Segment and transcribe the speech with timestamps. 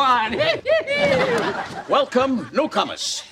[0.00, 0.62] Everyone!
[1.88, 3.24] Welcome, newcomers.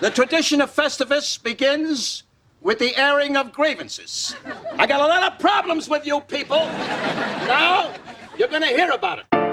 [0.00, 2.22] The tradition of Festivus begins
[2.62, 4.34] with the airing of grievances.
[4.78, 6.64] I got a lot of problems with you people.
[7.46, 7.94] Now,
[8.38, 9.45] you're gonna hear about it.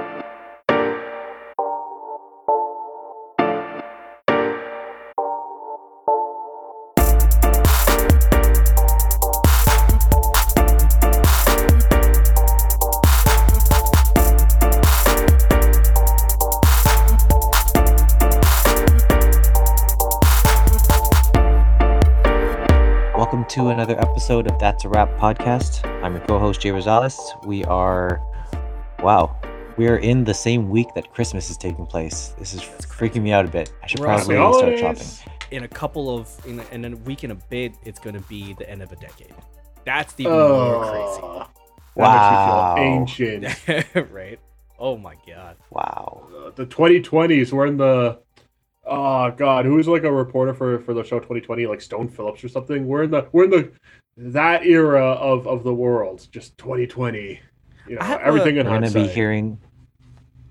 [24.24, 25.86] Episode of That's a Wrap podcast.
[26.02, 27.18] I'm your co-host Jay Rosales.
[27.46, 28.22] We are,
[29.00, 29.36] wow,
[29.76, 32.34] we are in the same week that Christmas is taking place.
[32.40, 33.74] This is freaking me out a bit.
[33.84, 35.34] I should We're probably also- start shopping.
[35.52, 38.22] In a couple of in, a- in a week and a bit, it's going to
[38.30, 39.34] be the end of a decade.
[39.84, 41.46] That's the Oh,
[41.98, 42.76] Wow.
[42.78, 44.10] that makes you feel ancient.
[44.14, 44.40] right?
[44.80, 45.58] Oh my god!
[45.70, 46.28] Wow.
[46.34, 48.20] Uh, the 2020s, we're in the.
[48.86, 52.44] Oh God, who was like a reporter for for the show 2020, like Stone Phillips
[52.44, 52.86] or something?
[52.88, 53.72] We're in the we're in the
[54.18, 56.28] that era of of the world.
[56.32, 57.40] Just 2020.
[57.88, 59.60] You know, I have a- everything in We're going to be hearing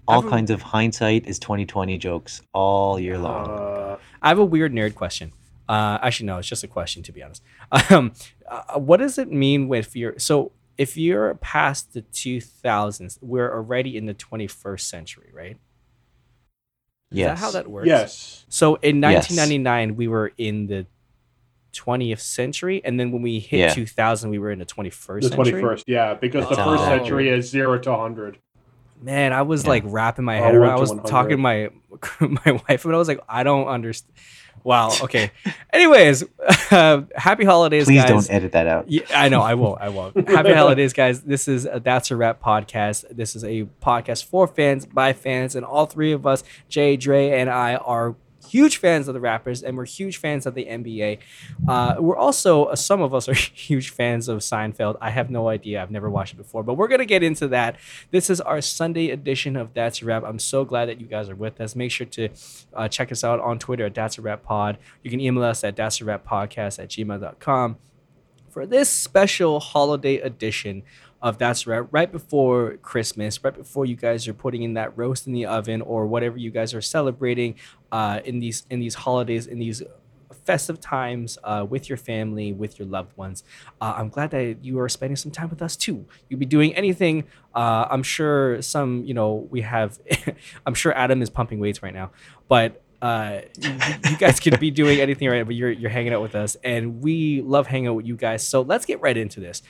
[0.08, 3.48] all I've- kinds of hindsight is 2020 jokes all year long.
[3.48, 5.33] Uh, I have a weird nerd question.
[5.69, 7.42] Uh, actually, no, it's just a question to be honest.
[7.91, 8.12] Um,
[8.48, 13.97] uh, what does it mean with your so if you're past the 2000s, we're already
[13.97, 15.58] in the 21st century, right?
[17.12, 17.38] Is yes.
[17.41, 17.87] that how that works?
[17.87, 18.44] yes.
[18.48, 19.31] So in Yes.
[19.31, 20.87] 1999, we were in the
[21.72, 23.69] 20th century, and then when we hit Yeah.
[23.75, 25.62] 2000, we were in the 21st The century.
[25.62, 26.64] 21st, yeah, because the Oh.
[26.76, 28.38] first century is zero to 100.
[29.00, 29.70] Man, I was Yeah.
[29.70, 30.70] like wrapping my head one around.
[30.76, 31.09] I was 100.
[31.10, 31.70] talking to my
[32.20, 34.12] my wife, and I was like, I don't understand.
[34.65, 34.91] Wow.
[35.03, 35.31] Okay.
[35.73, 36.25] Anyways,
[36.71, 38.09] uh, happy holidays, Please guys.
[38.09, 38.91] don't edit that out.
[38.91, 39.41] Yeah, I know.
[39.41, 39.81] I won't.
[39.81, 40.28] I won't.
[40.28, 41.23] Happy holidays, guys.
[41.23, 43.05] This is a That's a Rap podcast.
[43.11, 47.31] This is a podcast for fans by fans, and all three of us, Jay, Dre,
[47.31, 48.15] and I, are
[48.52, 51.18] huge fans of the Raptors, and we're huge fans of the NBA.
[51.66, 53.34] Uh, we're also uh, some of us are
[53.68, 54.96] huge fans of Seinfeld.
[55.00, 55.82] I have no idea.
[55.82, 57.76] I've never watched it before, but we're gonna get into that.
[58.10, 60.22] This is our Sunday edition of That's a Rap.
[60.26, 61.74] I'm so glad that you guys are with us.
[61.74, 62.28] Make sure to
[62.74, 64.76] uh, check us out on Twitter at That's a Rap Pod.
[65.02, 67.78] You can email us at That's a Rap Podcast at gmail.com
[68.50, 70.82] for this special holiday edition
[71.22, 75.27] of That's Right, right before Christmas, right before you guys are putting in that roast
[75.27, 77.55] in the oven or whatever you guys are celebrating
[77.93, 79.82] uh, in these in these holidays, in these
[80.44, 83.44] festive times uh, with your family, with your loved ones.
[83.81, 86.05] Uh, I'm glad that you are spending some time with us too.
[86.28, 87.25] You'll be doing anything.
[87.55, 90.00] Uh, I'm sure some, you know, we have.
[90.66, 92.11] I'm sure Adam is pumping weights right now,
[92.49, 93.71] but uh, you,
[94.11, 97.03] you guys could be doing anything right, but you're you're hanging out with us, and
[97.03, 98.47] we love hanging out with you guys.
[98.47, 99.62] So let's get right into this.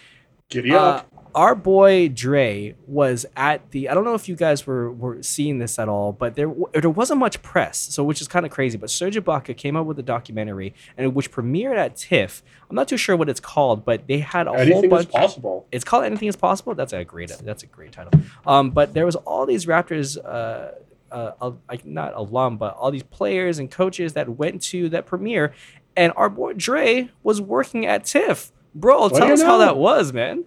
[0.53, 1.03] Giddy Uh,
[1.35, 3.89] our boy Dre was at the.
[3.89, 6.91] I don't know if you guys were were seeing this at all, but there there
[6.91, 8.77] wasn't much press, so which is kind of crazy.
[8.77, 12.43] But Serge Ibaka came out with a documentary, and which premiered at TIFF.
[12.69, 15.11] I'm not too sure what it's called, but they had a whole Anything is bunch.
[15.11, 15.67] possible.
[15.73, 16.75] It's called Anything Is Possible.
[16.75, 17.31] That's a great.
[17.43, 18.13] That's a great title.
[18.47, 20.73] Um, but there was all these Raptors, uh,
[21.11, 25.07] uh, uh, like not alum, but all these players and coaches that went to that
[25.07, 25.55] premiere,
[25.97, 28.53] and our boy Dre was working at TIFF.
[28.75, 30.45] Bro, What tell us how that was, man.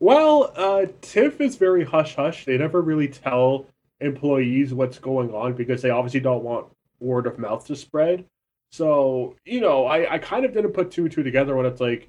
[0.00, 2.44] Well, uh, TIFF is very hush hush.
[2.44, 3.66] They never really tell
[4.00, 6.66] employees what's going on because they obviously don't want
[7.00, 8.24] word of mouth to spread.
[8.72, 11.80] So, you know, I, I kind of didn't put two and two together when it's
[11.80, 12.08] like,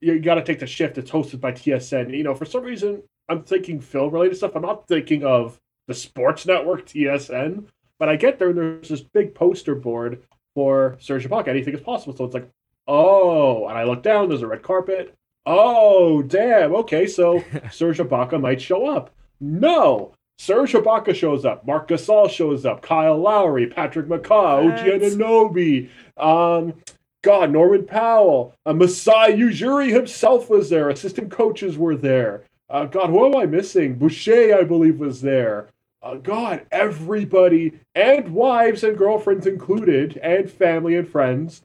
[0.00, 0.98] you got to take the shift.
[0.98, 2.16] It's hosted by TSN.
[2.16, 4.54] You know, for some reason, I'm thinking film related stuff.
[4.54, 5.58] I'm not thinking of
[5.88, 7.66] the sports network TSN,
[7.98, 10.22] but I get there and there's this big poster board
[10.54, 11.48] for Serge Ibaka.
[11.48, 12.16] Anything is possible.
[12.16, 12.48] So it's like,
[12.86, 15.14] oh, and I look down, there's a red carpet.
[15.46, 16.74] Oh, damn.
[16.74, 17.42] Okay, so
[17.72, 19.10] Serge Ibaka might show up.
[19.40, 20.14] No.
[20.38, 21.66] Serge Ibaka shows up.
[21.66, 22.82] Marc Gasol shows up.
[22.82, 25.00] Kyle Lowry, Patrick McCaw, OG?
[25.00, 25.88] Anunoby.
[26.16, 26.74] Um,
[27.22, 28.54] God, Norman Powell.
[28.66, 30.88] Uh, Masai Ujiri himself was there.
[30.90, 32.44] Assistant coaches were there.
[32.68, 33.94] Uh, God, who am I missing?
[33.94, 35.68] Boucher, I believe, was there.
[36.02, 41.62] Uh, God, everybody, and wives and girlfriends included, and family and friends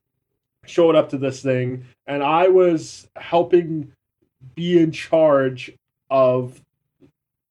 [0.70, 3.92] showed up to this thing, and I was helping
[4.56, 5.72] be in charge
[6.10, 6.62] of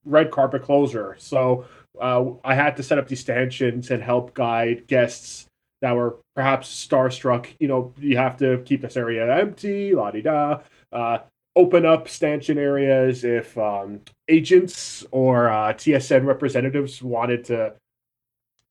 [0.05, 1.15] red carpet closure.
[1.19, 1.65] So
[1.99, 5.45] uh, I had to set up these stanchions and help guide guests
[5.81, 7.47] that were perhaps starstruck.
[7.59, 10.61] You know, you have to keep this area empty, la di da.
[10.91, 11.19] Uh,
[11.55, 17.73] open up stanchion areas if um, agents or uh, TSN representatives wanted to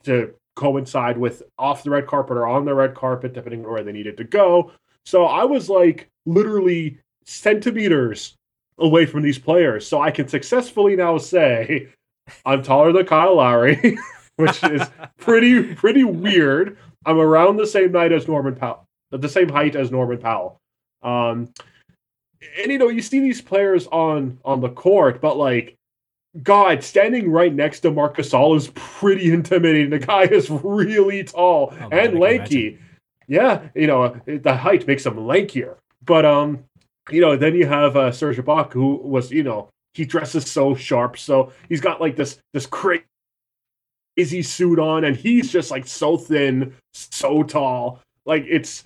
[0.05, 3.85] to coincide with off the red carpet or on the red carpet, depending on where
[3.85, 4.73] they needed to go.
[5.07, 8.35] So I was like literally centimeters
[8.79, 9.87] away from these players.
[9.87, 11.89] So I can successfully now say
[12.45, 13.97] I'm taller than Kyle Lowry,
[14.37, 14.83] which is
[15.19, 16.77] pretty pretty weird.
[17.07, 20.59] I'm around the same night as Norman Powell, the same height as Norman Powell.
[21.03, 21.49] Um,
[22.61, 25.78] and you know, you see these players on on the court, but like
[26.43, 29.91] God, standing right next to Marc Gasol is pretty intimidating.
[29.91, 32.79] The guy is really tall oh, and lanky.
[33.27, 35.77] Yeah, you know, the height makes him lankier.
[36.05, 36.65] But um,
[37.11, 40.75] you know, then you have uh, Serge Ibaka, who was, you know, he dresses so
[40.75, 43.03] sharp, so he's got like this this crazy
[44.43, 48.01] suit on, and he's just like so thin, so tall.
[48.25, 48.85] Like it's,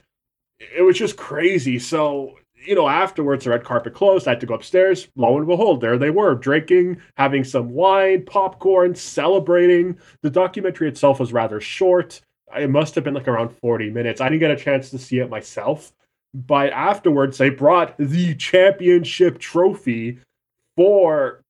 [0.59, 1.79] it was just crazy.
[1.79, 4.27] So you know, afterwards, the red carpet closed.
[4.27, 5.09] I had to go upstairs.
[5.17, 9.99] Lo and behold, there they were, drinking, having some wine, popcorn, celebrating.
[10.23, 12.21] The documentary itself was rather short.
[12.57, 14.21] It must have been like around 40 minutes.
[14.21, 15.93] I didn't get a chance to see it myself.
[16.35, 20.19] But afterwards, they brought the championship trophy
[20.77, 21.43] for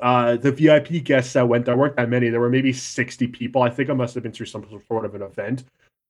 [0.00, 1.66] uh, the VIP guests that went.
[1.66, 2.28] There weren't that many.
[2.28, 3.62] There were maybe 60 people.
[3.62, 5.64] I think I must have been through some sort of an event.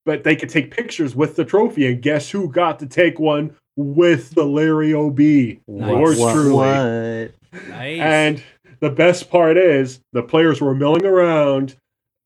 [0.05, 3.55] But they could take pictures with the trophy, and guess who got to take one
[3.77, 5.19] with the Larry OB.
[5.19, 5.61] Nice.
[5.69, 6.53] Yours what, truly.
[6.55, 7.69] What?
[7.69, 8.01] Nice.
[8.01, 8.43] And
[8.81, 11.77] the best part is the players were milling around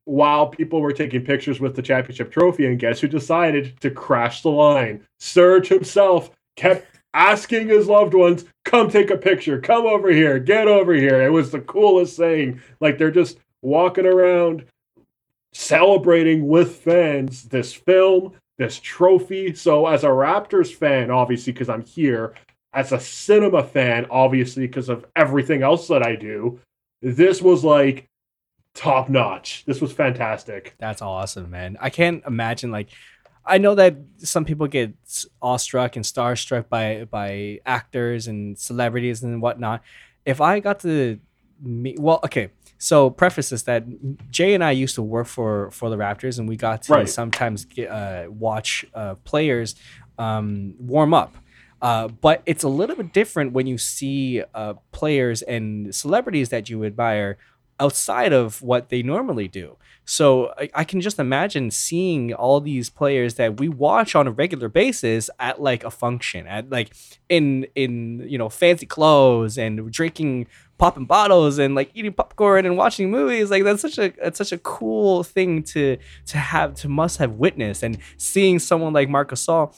[0.04, 2.66] while people were taking pictures with the championship trophy.
[2.66, 5.04] And guess who decided to crash the line?
[5.18, 10.68] Serge himself kept asking his loved ones, come take a picture, come over here, get
[10.68, 11.22] over here.
[11.22, 12.60] It was the coolest thing.
[12.80, 14.64] Like they're just walking around
[15.52, 19.54] celebrating with fans this film this trophy.
[19.54, 22.34] So, as a Raptors fan, obviously, because I'm here,
[22.72, 26.60] as a cinema fan, obviously, because of everything else that I do,
[27.02, 28.08] this was like
[28.74, 29.64] top notch.
[29.66, 30.74] This was fantastic.
[30.78, 31.76] That's awesome, man.
[31.80, 32.90] I can't imagine like
[33.44, 34.94] I know that some people get
[35.40, 39.82] awestruck and starstruck by by actors and celebrities and whatnot.
[40.24, 41.20] If I got to
[41.62, 43.84] meet, well, okay, so preface is that
[44.30, 47.08] Jay and I used to work for for the Raptors, and we got to right.
[47.08, 49.74] sometimes get, uh, watch uh, players
[50.18, 51.36] um, warm up.
[51.80, 56.70] Uh, but it's a little bit different when you see uh, players and celebrities that
[56.70, 57.36] you admire
[57.78, 59.76] outside of what they normally do.
[60.06, 64.30] So I, I, can just imagine seeing all these players that we watch on a
[64.30, 66.94] regular basis at like a function, at like
[67.28, 70.46] in in you know fancy clothes and drinking
[70.78, 74.52] popping bottles and like eating popcorn and watching movies like that's such a it's such
[74.52, 75.96] a cool thing to
[76.26, 77.82] to have to must have witnessed.
[77.82, 79.74] And seeing someone like Marcus Gasol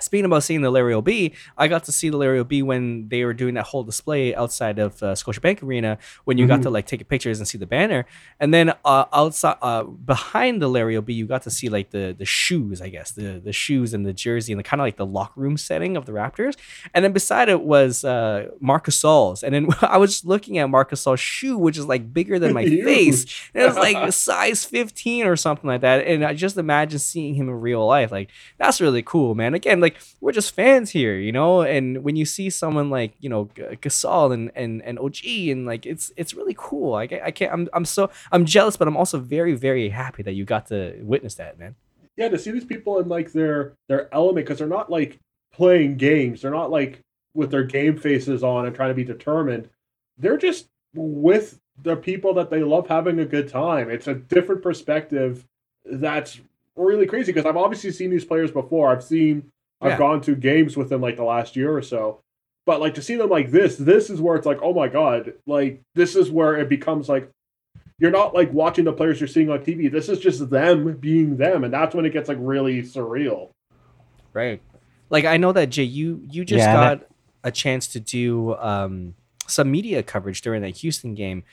[0.00, 1.08] Speaking about seeing the Larry OB,
[1.56, 4.78] I got to see the Larry OB when they were doing that whole display outside
[4.78, 6.56] of uh, Scotiabank Arena when you mm-hmm.
[6.56, 8.06] got to like take pictures and see the banner.
[8.40, 12.14] And then uh, outside, uh, behind the Larry OB, you got to see like the
[12.16, 14.96] the shoes, I guess, the the shoes and the jersey and the kind of like
[14.96, 16.56] the locker room setting of the Raptors.
[16.94, 19.42] And then beside it was uh, Marc Gasol's.
[19.42, 22.64] And then I was looking at Marcus Gasol's shoe, which is like bigger than my
[22.84, 23.24] face.
[23.54, 26.06] And it was like size 15 or something like that.
[26.06, 28.10] And I just imagine seeing him in real life.
[28.10, 29.54] Like that's really cool, man.
[29.54, 29.85] Again, like
[30.20, 31.62] we're just fans here, you know.
[31.62, 35.86] And when you see someone like you know Gasol and and and OG and like
[35.86, 36.94] it's it's really cool.
[36.94, 37.52] I, I can't.
[37.52, 40.98] I'm I'm so I'm jealous, but I'm also very very happy that you got to
[41.02, 41.74] witness that, man.
[42.16, 45.20] Yeah, to see these people in like their their element because they're not like
[45.52, 46.42] playing games.
[46.42, 47.02] They're not like
[47.34, 49.68] with their game faces on and trying to be determined.
[50.18, 53.90] They're just with the people that they love having a good time.
[53.90, 55.44] It's a different perspective
[55.84, 56.40] that's
[56.74, 58.90] really crazy because I've obviously seen these players before.
[58.90, 59.98] I've seen I've yeah.
[59.98, 62.20] gone to games within like the last year or so.
[62.64, 65.34] But like to see them like this, this is where it's like, oh my god,
[65.46, 67.30] like this is where it becomes like
[67.98, 69.90] you're not like watching the players you're seeing on TV.
[69.90, 73.50] This is just them being them, and that's when it gets like really surreal.
[74.32, 74.60] Right.
[75.08, 77.06] Like I know that Jay, you you just yeah, got
[77.44, 79.14] a chance to do um,
[79.46, 81.44] some media coverage during that Houston game,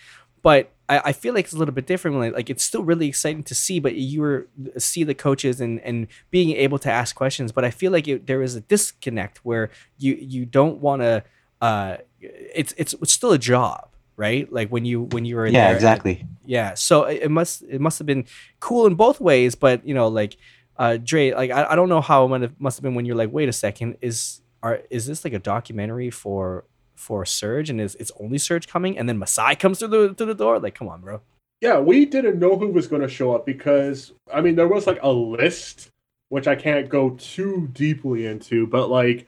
[0.42, 2.18] but I, I feel like it's a little bit different.
[2.18, 4.48] Like, like it's still really exciting to see, but you were
[4.78, 7.52] see the coaches and and being able to ask questions.
[7.52, 11.24] But I feel like it, there is a disconnect where you you don't want to.
[11.62, 14.52] Uh, it's it's it's still a job, right?
[14.52, 16.74] Like when you when you were yeah there, exactly yeah.
[16.74, 18.26] So it must it must have been
[18.60, 20.36] cool in both ways, but you know like
[20.78, 23.32] uh Dre like I, I don't know how it must have been when you're like
[23.32, 27.96] wait a second is are is this like a documentary for for Serge, and it's,
[27.96, 30.60] it's only Serge coming, and then Masai comes through the through the door.
[30.60, 31.22] Like, come on, bro.
[31.64, 34.86] Yeah, we didn't know who was going to show up because I mean there was
[34.86, 35.90] like a list
[36.28, 39.28] which I can't go too deeply into, but like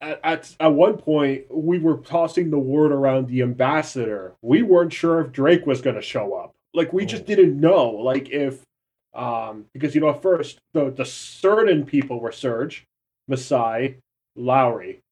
[0.00, 4.36] at, at at one point we were tossing the word around the ambassador.
[4.40, 6.54] We weren't sure if Drake was going to show up.
[6.72, 7.90] Like we just didn't know.
[7.90, 8.62] Like if
[9.12, 12.86] um because you know at first the the certain people were Serge,
[13.26, 13.96] Masai,
[14.34, 15.02] Lowry.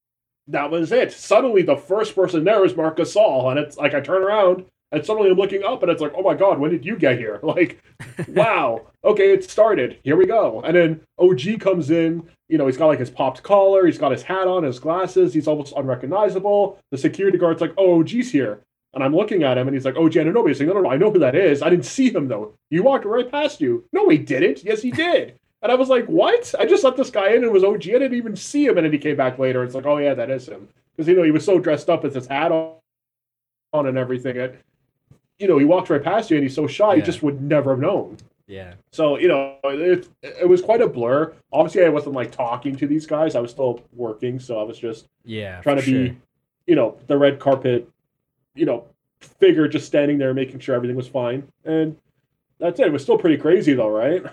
[0.47, 1.11] That was it.
[1.11, 5.05] Suddenly the first person there is Marc Gasol, and it's like I turn around and
[5.05, 7.39] suddenly I'm looking up and it's like, oh my god, when did you get here?
[7.47, 7.81] Like,
[8.27, 9.99] wow, okay, it started.
[10.03, 10.61] Here we go.
[10.61, 12.29] And then OG comes in.
[12.49, 15.33] You know, he's got like his popped collar, he's got his hat on, his glasses,
[15.33, 16.79] he's almost unrecognizable.
[16.91, 18.61] The security guard's like, oh, OG's here.
[18.93, 20.49] And I'm looking at him and he's like, OG Anunoby.
[20.49, 21.61] He's like, no, no, no, I know who that is.
[21.61, 22.53] I didn't see him though.
[22.69, 23.85] He walked right past you.
[23.91, 24.63] No, he didn't.
[24.63, 25.37] Yes, he did.
[25.61, 26.53] And I was like, what?
[26.59, 27.81] I just let this guy in and it was OG.
[27.89, 28.77] I didn't even see him.
[28.77, 29.63] And then he came back later.
[29.63, 30.67] It's like, oh, yeah, that is him.
[30.95, 34.37] Because, you know, he was so dressed up with his hat on and everything.
[34.37, 34.57] And,
[35.39, 37.05] you know, he walked right past you and he's so shy, you Yeah.
[37.05, 38.17] just would never have known.
[38.47, 38.75] Yeah.
[38.91, 41.33] So, you know, it, it was quite a blur.
[41.51, 43.35] Obviously, I wasn't like talking to these guys.
[43.35, 44.39] I was still working.
[44.39, 45.59] So I was just Yeah.
[45.61, 46.15] trying to be, sure.
[46.67, 47.89] you know, the red carpet,
[48.55, 48.85] you know,
[49.19, 51.47] figure just standing there making sure everything was fine.
[51.65, 51.97] And
[52.59, 52.87] that's it.
[52.87, 54.23] It was still pretty crazy though, right?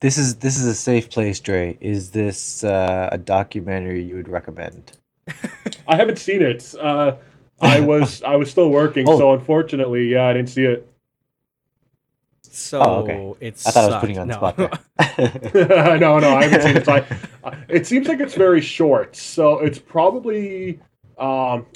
[0.00, 1.76] This is this is a safe place, Dre.
[1.80, 4.92] Is this uh, a documentary you would recommend?
[5.88, 6.72] I haven't seen it.
[6.80, 7.16] Uh,
[7.60, 9.18] I was I was still working, Oh.
[9.18, 10.88] so unfortunately, yeah, I didn't see it.
[12.42, 13.46] So Oh, okay.
[13.46, 14.38] it's I thought I was putting you on the no.
[14.38, 15.98] spot there.
[15.98, 16.84] no, no, I haven't seen it.
[16.86, 17.04] So I,
[17.44, 20.80] uh, it seems like it's very short, so it's probably.
[21.18, 21.66] Um,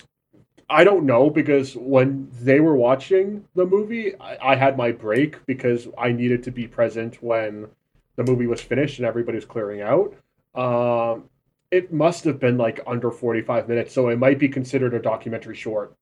[0.70, 5.44] I don't know because when they were watching the movie, I, I had my break
[5.44, 7.66] because I needed to be present when
[8.16, 10.14] the movie was finished and everybody was clearing out.
[10.54, 11.24] Um,
[11.70, 15.56] it must have been like under forty-five minutes, so it might be considered a documentary
[15.56, 15.94] short.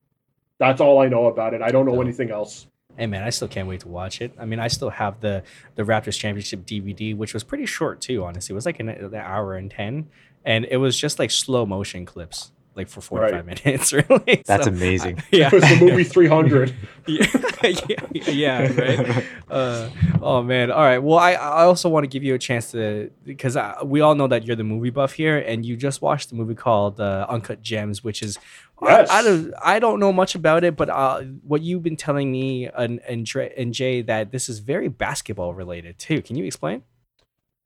[0.58, 1.62] That's all I know about it.
[1.62, 2.02] I don't know No.
[2.02, 2.66] anything else.
[2.96, 4.32] Hey man, I still can't wait to watch it.
[4.38, 5.44] I mean, I still have the
[5.76, 8.24] the Raptors championship DVD, which was pretty short too.
[8.24, 10.08] Honestly, it was like an, an hour and ten,
[10.44, 12.50] and it was just like slow motion clips,
[12.80, 13.92] like for forty five minutes.
[14.08, 15.18] Really, That's So, amazing.
[15.18, 16.74] I- yeah, It was the movie Three Hundred.
[17.06, 17.26] yeah,
[17.62, 19.24] yeah, yeah, right.
[19.50, 19.88] Uh,
[20.22, 20.70] oh man.
[20.70, 20.98] All right.
[20.98, 24.14] Well, I I also want to give you a chance to because I, we all
[24.14, 27.26] know that you're the movie buff here, and you just watched the movie called uh,
[27.28, 28.38] Uncut Gems, which is
[28.82, 29.10] Yes.
[29.10, 32.32] I, I don't I don't know much about it, but uh, what you've been telling
[32.32, 36.22] me and and, Dre, and Jay that this is very basketball related too.
[36.22, 36.82] Can you explain?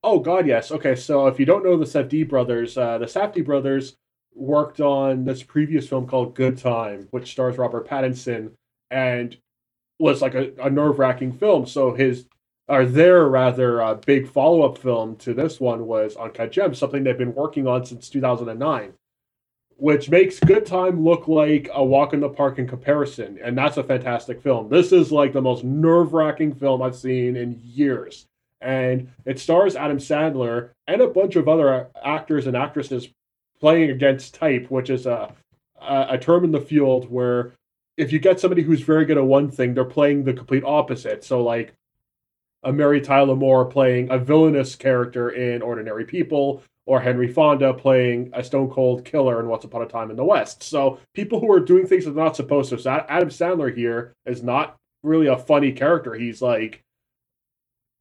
[0.03, 0.71] Oh God, yes.
[0.73, 3.97] Okay, so if you don't know the Safdie brothers, uh, the Safdie brothers
[4.35, 8.53] worked on this previous film called Good Time, which stars Robert Pattinson,
[8.91, 9.37] and
[9.99, 11.67] was like a, a nerve wracking film.
[11.67, 12.27] So his,
[12.69, 17.05] or their rather, uh, big follow up film to this one was Uncut Gems, something
[17.05, 18.93] they've been working on since 2009,
[19.77, 23.77] which makes Good Time look like a walk in the park in comparison, and that's
[23.77, 24.69] a fantastic film.
[24.69, 28.27] This is like the most nerve wracking film I've seen in years
[28.65, 33.09] and it stars Adam Sandler and a bunch of other actors and actresses
[33.65, 35.33] playing against type, which is a,
[35.81, 37.53] a term in the field where
[37.97, 41.25] if you get somebody who's very good at one thing, they're playing the complete opposite.
[41.25, 41.73] So like
[42.63, 48.29] a Mary Tyler Moore playing a villainous character in Ordinary People, or Henry Fonda playing
[48.35, 50.63] a stone cold killer in Once Upon a Time in the West.
[50.63, 52.79] So people who are doing things that they're not supposed to.
[52.79, 56.13] So Adam Sandler here is not really a funny character.
[56.13, 56.83] He's like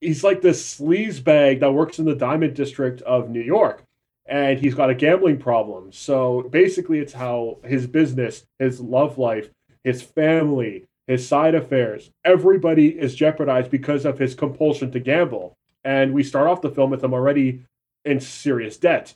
[0.01, 3.85] he's like this sleaze bag that works in the diamond district of New York.
[4.25, 5.91] And he's got a gambling problem.
[5.91, 9.49] So basically, it's how his business, his love life,
[9.83, 15.53] his family, his side affairs, everybody is jeopardized because of his compulsion to gamble.
[15.83, 17.65] And we start off the film with him already
[18.05, 19.13] in serious debt.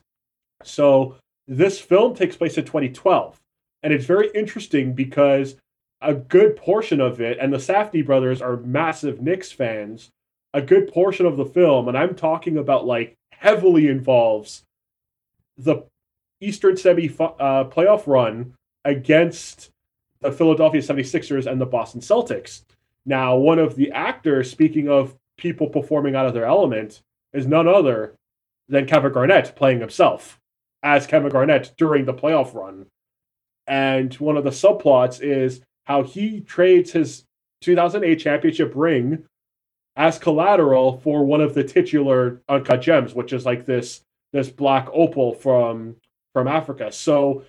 [0.63, 1.15] So
[1.47, 3.39] this film takes place in 2012.
[3.83, 5.55] And it's very interesting because
[6.01, 10.09] a good portion of it, and the Safdie brothers are massive Knicks fans,
[10.53, 14.63] a good portion of the film, and I'm talking about like heavily involves
[15.57, 15.83] the
[16.39, 18.53] Eastern semi uh, playoff run
[18.85, 19.71] against
[20.21, 22.63] the Philadelphia 76ers and the Boston Celtics.
[23.05, 27.01] Now, one of the actors, speaking of people performing out of their element,
[27.33, 28.15] is none other
[28.67, 30.39] than Kevin Garnett playing himself
[30.83, 32.87] as Kevin Garnett during the playoff run.
[33.65, 37.23] And one of the subplots is how he trades his
[37.61, 39.25] 2008 championship ring
[39.95, 44.01] as collateral for one of the titular uncut gems, which is like this
[44.37, 45.95] this black opal from
[46.33, 46.91] from Africa.
[46.91, 47.43] So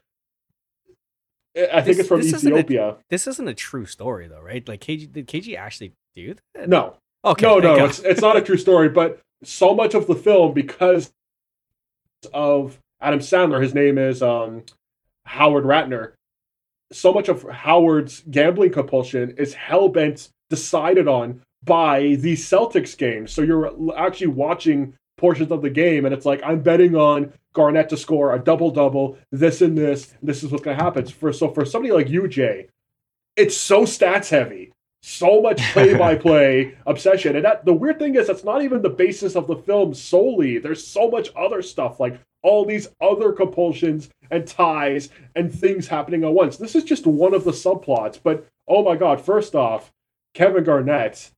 [1.56, 2.96] I think This- it's from this isn't a- Ethiopia.
[3.10, 4.66] This isn't a true story though, right?
[4.68, 6.68] Like KG did KG actually do that?
[6.68, 6.96] No.
[7.24, 7.44] Okay.
[7.46, 7.90] no, no, God.
[7.90, 11.12] it's it's not a true story, but so much of the film because
[12.32, 14.62] of Adam Sandler, his name is um
[15.26, 16.12] Howard Ratner,
[16.92, 23.32] so much of Howard's gambling compulsion is hell bent decided on by the Celtics games.
[23.32, 27.90] So you're actually watching portions of the game, and it's like I'm betting on Garnett
[27.90, 30.14] to score a double double, this and this.
[30.20, 31.06] And this is what's going to happen.
[31.06, 32.68] For so for somebody like you, Jay,
[33.36, 34.72] it's so stats heavy,
[35.02, 38.80] so much play by play obsession, and that the weird thing is that's not even
[38.80, 40.58] the basis of the film solely.
[40.58, 46.24] There's so much other stuff like all these other compulsions and ties and things happening
[46.24, 46.56] at once.
[46.56, 49.20] This is just one of the subplots, but oh my god!
[49.20, 49.92] First off,
[50.34, 51.30] Kevin Garnett,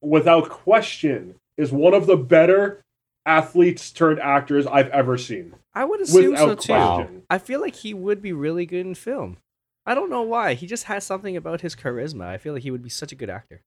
[0.00, 2.82] without question, is one of the better
[3.26, 5.54] athletes turned actors I've ever seen.
[5.74, 6.72] I would assume Without so too.
[6.72, 7.22] question.
[7.28, 9.38] I feel like he would be really good in film.
[9.84, 10.54] I don't know why.
[10.54, 12.26] He just has something about his charisma.
[12.26, 13.62] I feel like he would be such a good actor.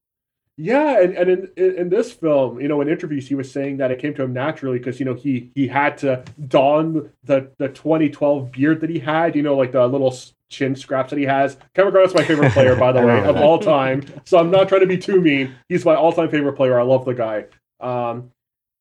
[0.62, 3.78] Yeah, and, and in, in in this film, you know, in interviews, he was saying
[3.78, 7.50] that it came to him naturally because you know he he had to don the
[7.60, 10.14] the 2012 beard that he had, you know, like the little
[10.50, 11.56] chin scraps that he has.
[11.76, 14.04] Kevin Garnett's my favorite player, by the way, of all time.
[14.26, 15.56] So I'm not trying to be too mean.
[15.70, 16.78] He's my all time favorite player.
[16.78, 17.46] I love the guy.
[17.80, 18.32] Um,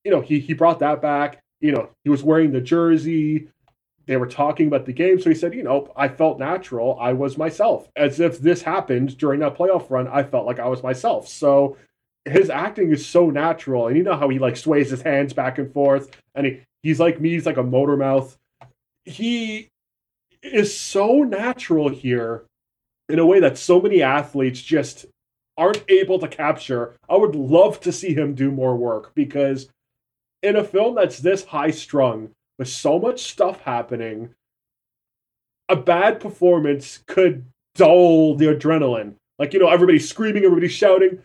[0.08, 1.38] you know, he he brought that back.
[1.60, 3.50] You know, he was wearing the jersey.
[4.06, 6.98] They were talking about the game, so he said, you know, I felt natural.
[6.98, 7.90] I was myself.
[7.94, 11.28] As if this happened during that playoff run, I felt like I was myself.
[11.28, 11.76] So
[12.24, 15.58] his acting is so natural, and you know how he like sways his hands back
[15.58, 17.32] and forth, and he, he's like me.
[17.32, 18.34] He's like a motor mouth.
[19.04, 19.68] He
[20.42, 22.44] is so natural here
[23.10, 25.04] in a way that so many athletes just
[25.58, 26.96] aren't able to capture.
[27.10, 29.68] I would love to see him do more work because
[30.42, 34.34] in a film that's this high strung with so much stuff happening,
[35.68, 39.14] a bad performance could dull the adrenaline.
[39.38, 41.22] Like, you know, everybody's screaming, everybody's shouting,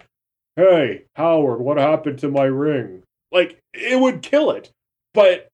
[0.55, 3.01] Hey, Howard, what happened to my ring?
[3.31, 4.71] Like, it would kill it.
[5.13, 5.47] But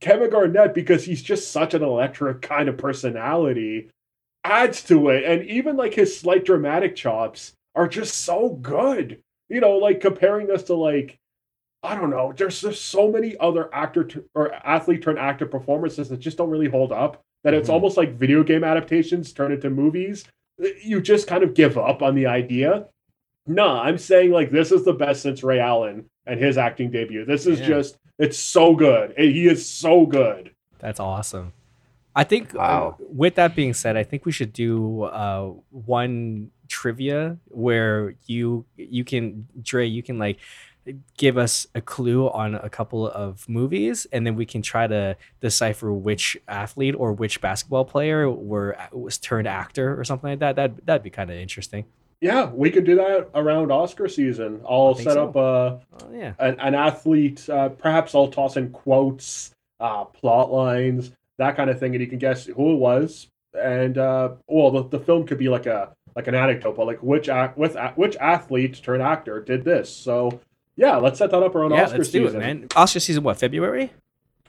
[0.00, 3.90] Kevin Garnett, because he's just such an electric kind of personality,
[4.44, 5.24] adds to it.
[5.24, 9.20] And even like his slight dramatic chops are just so good.
[9.50, 11.18] You know, like comparing this to like,
[11.86, 16.08] I don't know, there's just so many other actor t- or athlete turned actor performances
[16.08, 17.22] that just don't really hold up.
[17.44, 17.72] That it's Mhm.
[17.74, 20.24] almost like video game adaptations turn into movies.
[20.82, 22.86] You just kind of give up on the idea.
[23.46, 27.24] No, I'm saying like this is the best since Ray Allen and his acting debut.
[27.24, 27.66] This is Yeah.
[27.68, 29.14] just it's so good.
[29.16, 30.50] And He is so good.
[30.78, 31.52] That's awesome.
[32.16, 32.96] I think uh, Wow.
[32.98, 39.04] with that being said, I think we should do uh, one trivia where you you
[39.04, 40.38] can Dre, you can like
[41.16, 45.16] give us a clue on a couple of movies and then we can try to
[45.40, 50.56] decipher which athlete or which basketball player were was turned actor or something like that.
[50.56, 51.84] That that'd be kind of interesting.
[52.20, 54.62] Yeah, we could do that around Oscar season.
[54.68, 55.28] I'll set so.
[55.28, 56.32] up a Oh yeah.
[56.38, 57.48] an, an athlete.
[57.48, 62.08] Uh, perhaps I'll toss in quotes, uh, plot lines, that kind of thing, and you
[62.08, 63.28] can guess who it was.
[63.60, 67.02] And uh, well, the, the film could be like a like an anecdote, but like
[67.02, 69.94] which act with which athlete turned actor did this.
[69.94, 70.40] So
[70.76, 72.40] yeah, let's set that up around Yeah, Oscar let's do season.
[72.40, 72.66] it, man.
[72.76, 73.38] Oscar season what?
[73.38, 73.92] February?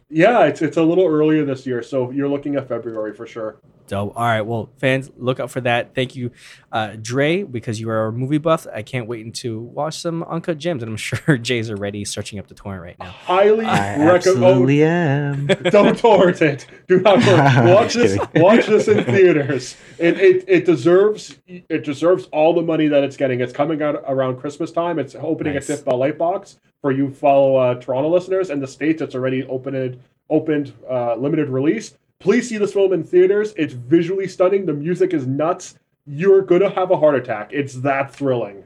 [0.10, 3.60] Yeah, it's it's a little earlier this year, so you're looking at February for sure.
[3.88, 4.14] Dope.
[4.16, 4.42] All right.
[4.42, 5.96] Well, fans, look out for that.
[5.96, 6.32] Thank you,
[6.72, 8.68] uh, Dre, because you are a movie buff.
[8.74, 12.48] I can't wait to watch some Uncut Gems, and I'm sure Jay's already searching up
[12.48, 13.12] the torrent right now.
[13.12, 14.10] Highly I recommend.
[14.12, 15.48] absolutely am.
[15.72, 16.68] Don't torrent it.
[16.88, 17.70] Do not torrent.
[17.74, 18.18] Watch this.
[18.36, 19.76] Watch this in theaters.
[19.98, 23.40] It, it it deserves it deserves all the money that it's getting.
[23.42, 25.00] It's coming out around Christmas time.
[25.00, 25.70] It's opening Nice.
[25.70, 29.02] at TIFF Bell Lightbox for you follow uh, Toronto listeners and the states.
[29.02, 31.94] It's already opened opened uh, limited release.
[32.20, 33.54] Please see this film in theaters.
[33.58, 34.66] It's visually stunning.
[34.66, 35.78] The music is nuts.
[36.06, 37.52] You're gonna have a heart attack.
[37.54, 38.64] It's that thrilling.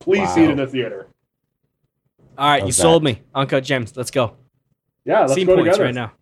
[0.00, 1.08] Please see it in a theater.
[2.38, 3.20] All right, you Love sold me.
[3.34, 3.96] Uncut Gems.
[3.96, 4.36] Let's go.
[5.04, 6.12] Yeah, let's Scene go points together right now.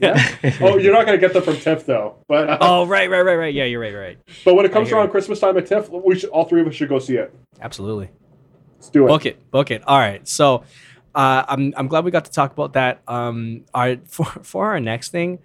[0.00, 0.34] Yeah.
[0.62, 2.16] oh, you're not gonna get them from TIFF though.
[2.26, 3.54] But uh, Oh, right, right, right, right.
[3.54, 4.18] Yeah, you're right, right.
[4.44, 5.10] But when it comes around you.
[5.10, 7.32] Christmas time at TIFF, we should all three of us should go see it.
[7.60, 8.10] Absolutely.
[8.76, 9.08] Let's do it.
[9.08, 9.50] Book it.
[9.50, 9.82] Book it.
[9.86, 10.26] All right.
[10.26, 10.64] So
[11.14, 13.02] uh, I'm I'm glad we got to talk about that.
[13.06, 15.38] Um, all right, for for our next thing,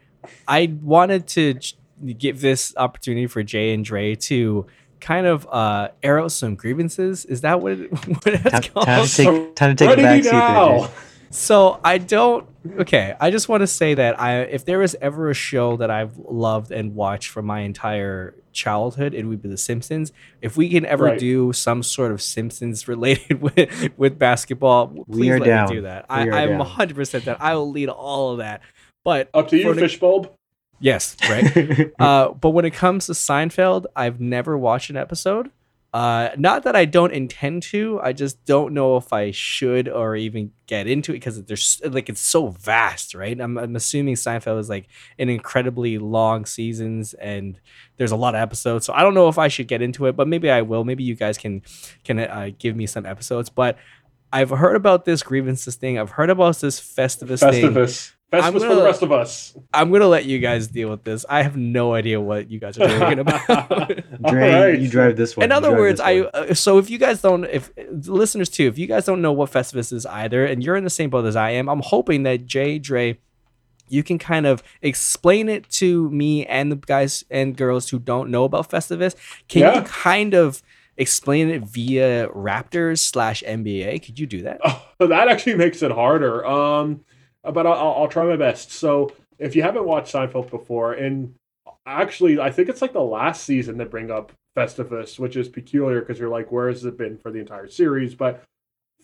[0.47, 1.75] I wanted to j-
[2.17, 4.65] give this opportunity for Jay and Dre to
[4.99, 7.25] kind of uh, air out some grievances.
[7.25, 8.85] Is that what it, what it's Time, called?
[8.85, 10.87] time to take time to take a Ready back seat there.
[10.87, 10.93] Jay.
[11.33, 12.45] So I don't.
[12.79, 15.89] Okay, I just want to say that I, if there was ever a show that
[15.89, 20.11] I've loved and watched for my entire childhood, it would be The Simpsons.
[20.41, 21.17] If we can ever Right.
[21.19, 25.69] do some sort of Simpsons related with with basketball, please are let down.
[25.69, 26.05] me do that.
[26.09, 26.57] We I, I'm down.
[26.59, 28.61] 100 percent that I will lead all of that.
[29.03, 30.31] But Up to you, Fishbulb.
[30.79, 31.91] Yes, right.
[31.99, 35.51] uh, but when it comes to Seinfeld, I've never watched an episode.
[35.93, 40.15] Uh, not that I don't intend to, I just don't know if I should or
[40.15, 43.39] even get into it because there's like it's so vast, right?
[43.39, 44.87] I'm, I'm assuming Seinfeld is like
[45.19, 47.59] an incredibly long seasons and
[47.97, 50.15] there's a lot of episodes, so I don't know if I should get into it,
[50.15, 50.85] but maybe I will.
[50.85, 51.61] Maybe you guys can
[52.05, 53.77] can uh, give me some episodes, but
[54.31, 55.99] I've heard about this grievances thing.
[55.99, 58.15] I've heard about this Festivus, thing.
[58.31, 58.41] Festivus.
[58.41, 59.57] Festivus I'm for the gonna- rest of us.
[59.73, 61.25] I'm gonna let you guys deal with this.
[61.29, 63.45] I have no idea what you guys are talking about.
[63.47, 64.79] Dre, Alright.
[64.79, 65.43] you drive this one.
[65.43, 68.77] In other words, I uh, so if you guys don't, if the listeners too, if
[68.77, 71.35] you guys don't know what Festivus is either, and you're in the same boat as
[71.35, 73.17] I am, I'm hoping that Jay Dre,
[73.89, 78.29] you can kind of explain it to me and the guys and girls who don't
[78.31, 79.15] know about Festivus.
[79.49, 79.75] Can Yeah.
[79.75, 80.63] you kind of
[80.97, 84.05] explain it via Raptors slash NBA?
[84.05, 84.59] Could you do that?
[84.63, 86.45] Oh, that actually makes it harder.
[86.45, 87.01] Um,
[87.43, 88.71] but I'll, I'll- try my best.
[88.71, 91.33] So, if you haven't watched Seinfeld before, and
[91.85, 96.01] actually, I think it's like the last season that bring up Festivus, which is peculiar
[96.01, 98.13] because you're like, where has it been for the entire series?
[98.13, 98.43] But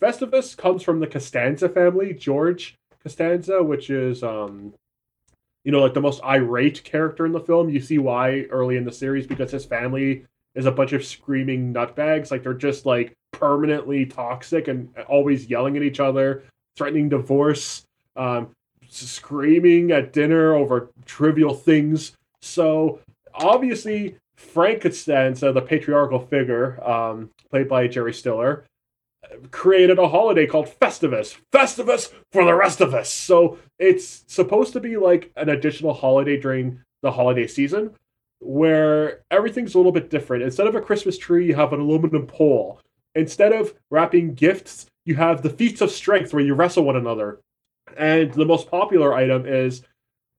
[0.00, 4.74] Festivus comes from the Costanza family, George Costanza, which is um,
[5.64, 7.68] you know, like the most irate character in the film.
[7.68, 10.24] You see why early in the series because his family
[10.54, 12.30] is a bunch of screaming nutbags.
[12.30, 16.44] Like they're just like permanently toxic and always yelling at each other,
[16.76, 17.84] threatening divorce,
[18.18, 18.50] um,
[18.88, 22.12] screaming at dinner over trivial things.
[22.42, 23.00] So
[23.34, 28.64] obviously, Frankenstein, Costanza, the patriarchal figure, um, played by Jerry Stiller,
[29.50, 31.36] created a holiday called Festivus.
[31.52, 33.12] Festivus for the rest of us.
[33.12, 37.94] So it's supposed to be like an additional holiday during the holiday season
[38.40, 40.44] where everything's a little bit different.
[40.44, 42.80] Instead of a Christmas tree, you have an aluminum pole.
[43.14, 47.40] Instead of wrapping gifts, you have the feats of strength where you wrestle one another.
[47.96, 49.82] And the most popular item is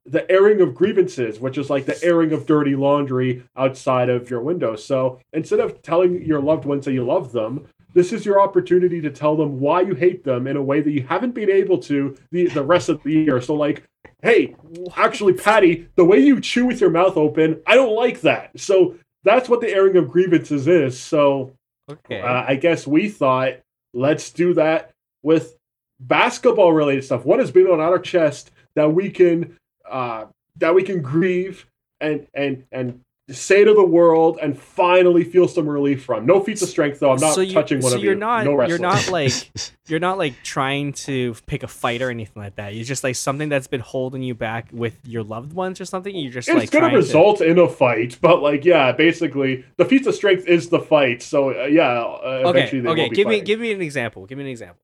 [0.06, 4.42] the airing of grievances, which is like the airing of dirty laundry outside of your
[4.42, 4.76] window.
[4.76, 9.02] So instead of telling your loved ones that you love them, this is your opportunity
[9.02, 11.78] to tell them why you hate them in a way that you haven't been able
[11.80, 13.42] to the, the rest of the year.
[13.42, 13.84] So, like,
[14.22, 14.56] hey,
[14.96, 18.60] actually, Patty, the way you chew with your mouth open, I don't like that.
[18.60, 21.00] So that's what the airing of grievances is.
[21.00, 21.54] So
[21.90, 22.22] Okay.
[22.22, 23.54] uh, I guess we thought,
[23.94, 24.92] let's do that
[25.24, 25.58] with
[26.00, 27.26] basketball related stuff.
[27.26, 29.58] What has been on our chest that we can
[29.90, 30.26] uh,
[30.58, 31.66] that we can grieve
[32.00, 36.26] and and and say to the world and finally feel some relief from.
[36.26, 37.12] No feats of strength though.
[37.12, 38.20] I'm not so you, touching one so of you're you.
[38.20, 39.32] not no you're not like
[39.88, 42.74] you're not like trying to pick a fight or anything like that.
[42.74, 46.16] You're just like something that's been holding you back with your loved ones or something.
[46.16, 50.08] You're just it's like gonna result in a fight, but like yeah, basically the feats
[50.08, 51.22] of strength is the fight.
[51.22, 52.42] So uh, yeah, uh.
[52.46, 53.04] Okay, eventually they okay.
[53.04, 54.26] will be Give me give me an example.
[54.26, 54.82] Give me an example.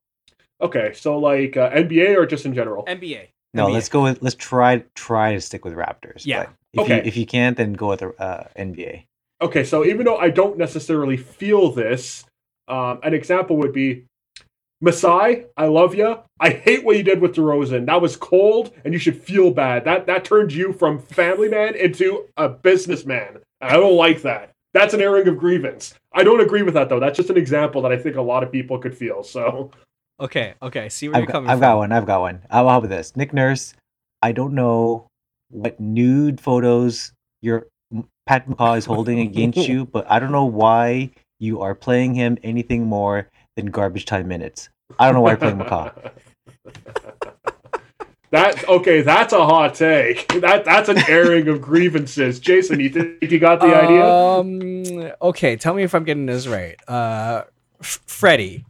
[0.62, 2.86] Okay, so like uh, NBA or just in general?
[2.86, 3.28] NBA.
[3.54, 3.74] No, NBA.
[3.74, 6.26] let's go with let's try try to stick with Raptors.
[6.26, 6.46] Yeah.
[6.46, 6.50] but
[6.84, 7.08] If you Okay.
[7.08, 9.04] if you can't, then go with the uh, NBA.
[9.42, 12.24] Okay, so even though I don't necessarily feel this,
[12.68, 14.06] um, an example would be
[14.82, 16.20] Masai, I love you.
[16.40, 17.86] I hate what you did with DeRozan.
[17.86, 19.86] That was cold, and you should feel bad.
[19.86, 23.40] That that turned you from family man into a businessman.
[23.62, 24.52] I don't like that.
[24.74, 25.94] That's an airing of grievance.
[26.14, 27.00] I don't agree with that though.
[27.00, 29.24] That's just an example that I think a lot of people could feel.
[29.24, 29.72] So
[30.20, 30.90] Okay, okay.
[30.90, 31.62] See where I've you're got, coming I've from.
[31.62, 31.92] got one.
[31.92, 32.42] I've got one.
[32.50, 33.16] I'll help with this?
[33.16, 33.74] Nick Nurse.
[34.22, 35.08] I don't know
[35.50, 37.68] what nude photos your
[38.26, 42.38] Pat McCaw is holding against you, but I don't know why you are playing him
[42.44, 44.70] anything more than garbage time minutes.
[44.98, 46.12] I don't know why you're playing McCaw.
[48.32, 50.28] That okay, that's a hot take.
[50.42, 52.38] That that's an airing of grievances.
[52.40, 54.04] Jason, you think you got the idea?
[54.06, 55.14] Um.
[55.22, 55.56] Okay.
[55.56, 56.76] Tell me if I'm getting this right.
[56.90, 57.44] Uh,
[57.80, 58.66] F- Freddie.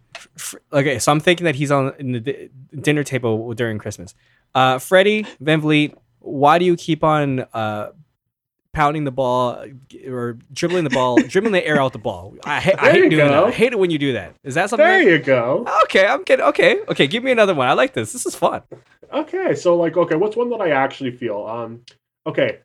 [0.74, 2.50] Okay, so I'm thinking that he's on in the di-
[2.82, 4.14] dinner table during Christmas.
[4.54, 5.96] Uh, Freddie VanVleet.
[6.20, 7.92] Why do you keep on uh
[8.74, 9.64] pounding the ball
[10.08, 12.36] or dribbling the ball, dribbling the air out the ball?
[12.44, 13.44] I, ha- I hate doing that.
[13.46, 14.36] I hate it when you do that.
[14.44, 14.86] Is that something?
[14.86, 15.66] There that- you go.
[15.84, 16.80] Okay, I'm getting okay.
[16.90, 17.68] Okay, give me another one.
[17.68, 18.12] I like this.
[18.12, 18.64] This is fun.
[19.14, 21.46] Okay, so like, okay, what's one that I actually feel?
[21.46, 21.82] Um,
[22.28, 22.60] okay,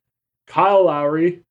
[0.47, 1.43] Kyle Lowry.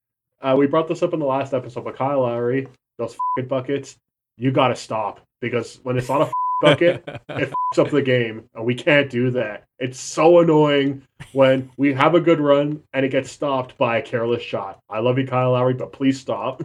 [0.42, 3.16] Uh, we brought this up in the last episode, but Kyle Lowry, those
[3.48, 3.98] buckets,
[4.38, 8.66] you gotta stop because when it's not a bucket, it f***s up the game, and
[8.66, 9.66] we can't do that.
[9.80, 14.02] It's so annoying when we have a good run and it gets stopped by a
[14.02, 14.82] careless shot.
[14.90, 16.64] I love you, Kyle Lowry, but please stop.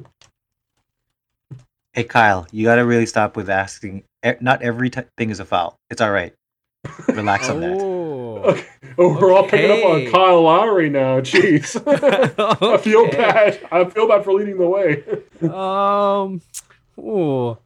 [1.92, 4.02] Hey Kyle, you got to really stop with asking.
[4.40, 5.78] Not every t- thing is a foul.
[5.90, 6.34] It's all right.
[7.08, 7.78] Relax on that.
[7.80, 7.94] Oh.
[8.44, 8.66] Okay.
[8.98, 11.18] Oh, we're all picking up on Kyle Lowry now.
[11.20, 11.82] Jeez.
[11.86, 13.58] I feel bad.
[13.72, 15.02] I feel bad for leading the way.
[15.50, 16.42] Um.
[16.98, 17.56] Ooh.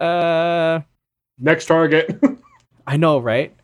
[0.00, 0.80] Uh.
[1.38, 2.18] Next target.
[2.86, 3.54] I know, right?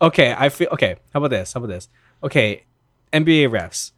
[0.00, 0.96] okay, I feel okay.
[1.12, 1.52] How about this?
[1.52, 1.88] How about this?
[2.22, 2.64] Okay,
[3.12, 3.92] NBA refs.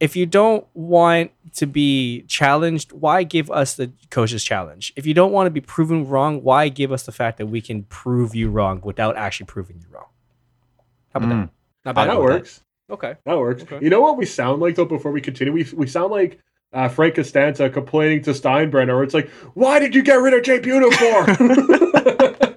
[0.00, 4.92] if you don't want to be challenged, why give us the coach's challenge?
[4.96, 7.60] If you don't want to be proven wrong, why give us the fact that we
[7.60, 10.08] can prove you wrong without actually proving you wrong?
[11.14, 11.40] How about Mm.
[11.46, 11.50] that?
[11.84, 12.08] Not bad.
[12.10, 12.62] that works.
[12.90, 13.14] Okay.
[13.24, 13.62] That works.
[13.62, 13.78] Okay.
[13.82, 14.84] You know what we sound like though?
[14.84, 16.40] Before we continue, we we sound like
[16.76, 19.02] uh, Frank Costanza complaining to Steinbrenner.
[19.02, 22.56] It's like, "Why did you get rid of Jay Buhner for?"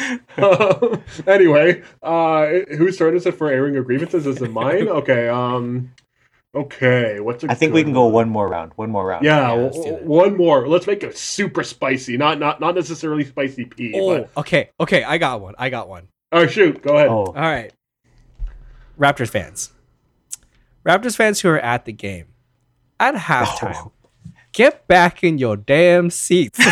[0.40, 2.46] Um, anyway, uh,
[2.78, 4.26] whose turn is it for airing of grievances?
[4.26, 4.88] Is it mine?
[5.00, 5.28] Okay.
[5.28, 5.92] Um.
[6.54, 7.20] Okay.
[7.20, 8.12] What's a I think we good can go one?
[8.12, 8.72] one more round.
[8.76, 9.24] One more round.
[9.24, 10.04] Yeah, Yeah, w- let's do that.
[10.04, 10.66] one more.
[10.66, 12.16] Let's make it super spicy.
[12.16, 13.92] Not not not necessarily spicy pea.
[13.94, 14.70] Oh, But, okay.
[14.80, 15.04] Okay.
[15.04, 15.54] I got one.
[15.58, 16.08] I got one.
[16.32, 17.08] oh shoot, go ahead.
[17.08, 17.72] Oh, All right.
[18.98, 19.72] Raptors fans.
[20.86, 22.26] Raptors fans who are at the game
[23.00, 23.74] at halftime.
[23.74, 23.92] Oh.
[24.52, 26.58] Get back in your damn seats.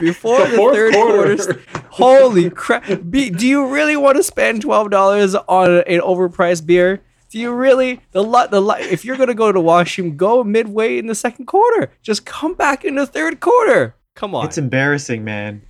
[0.00, 1.36] Before The the, third quarter.
[1.36, 1.62] quarter.
[1.90, 2.84] Holy crap.
[3.10, 7.02] Be, do you really want to spend $12 on an overpriced beer?
[7.28, 10.98] Do you really the lot the li- if you're gonna go to washroom, go midway
[10.98, 11.92] in the second quarter.
[12.02, 13.94] Just come back in the third quarter.
[14.16, 15.62] Come on, it's embarrassing, man.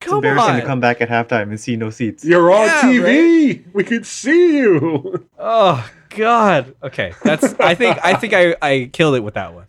[0.00, 0.60] It's come embarrassing on.
[0.60, 2.24] to come back at halftime and see no seats.
[2.24, 3.64] You're on Yeah, TV.
[3.72, 5.26] We could see you.
[5.38, 6.74] Oh God.
[6.82, 7.54] Okay, that's.
[7.60, 7.98] I think.
[8.04, 9.66] I think I I killed it with that one.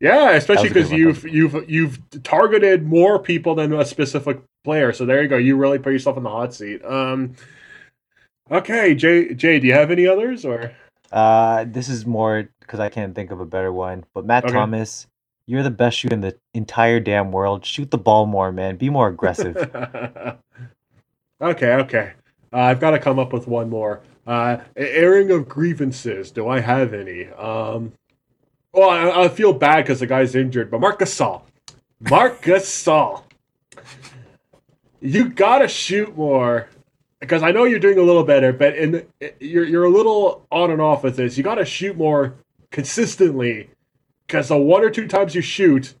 [0.00, 4.40] Yeah, especially That was a because you've you've you've targeted more people than a specific
[4.64, 4.92] player.
[4.92, 5.36] So there you go.
[5.36, 6.84] You really put yourself in the hot seat.
[6.84, 7.34] Um.
[8.50, 9.34] Okay, Jay.
[9.34, 10.72] Jay, do you have any others or?
[11.10, 14.04] Uh, this is more because I can't think of a better one.
[14.14, 14.52] But Matt Okay.
[14.52, 15.06] Thomas,
[15.46, 17.64] you're the best shooter in the entire damn world.
[17.66, 18.76] Shoot the ball more, man.
[18.76, 19.56] Be more aggressive.
[21.42, 22.12] okay, okay.
[22.52, 24.00] Uh, I've got to come up with one more.
[24.26, 26.30] Uh, airing of grievances.
[26.30, 27.26] Do I have any?
[27.28, 27.92] Um.
[28.72, 31.42] Well, I, I feel bad because the guy's injured, but Marc Gasol.
[32.00, 33.24] Marc Gasol.
[35.00, 36.68] You gotta shoot more
[37.22, 39.06] because I know you're doing a little better, but in
[39.40, 41.36] you're you're a little on and off with this.
[41.36, 42.34] You gotta shoot more
[42.70, 43.70] consistently
[44.26, 45.94] because the one or two times you shoot,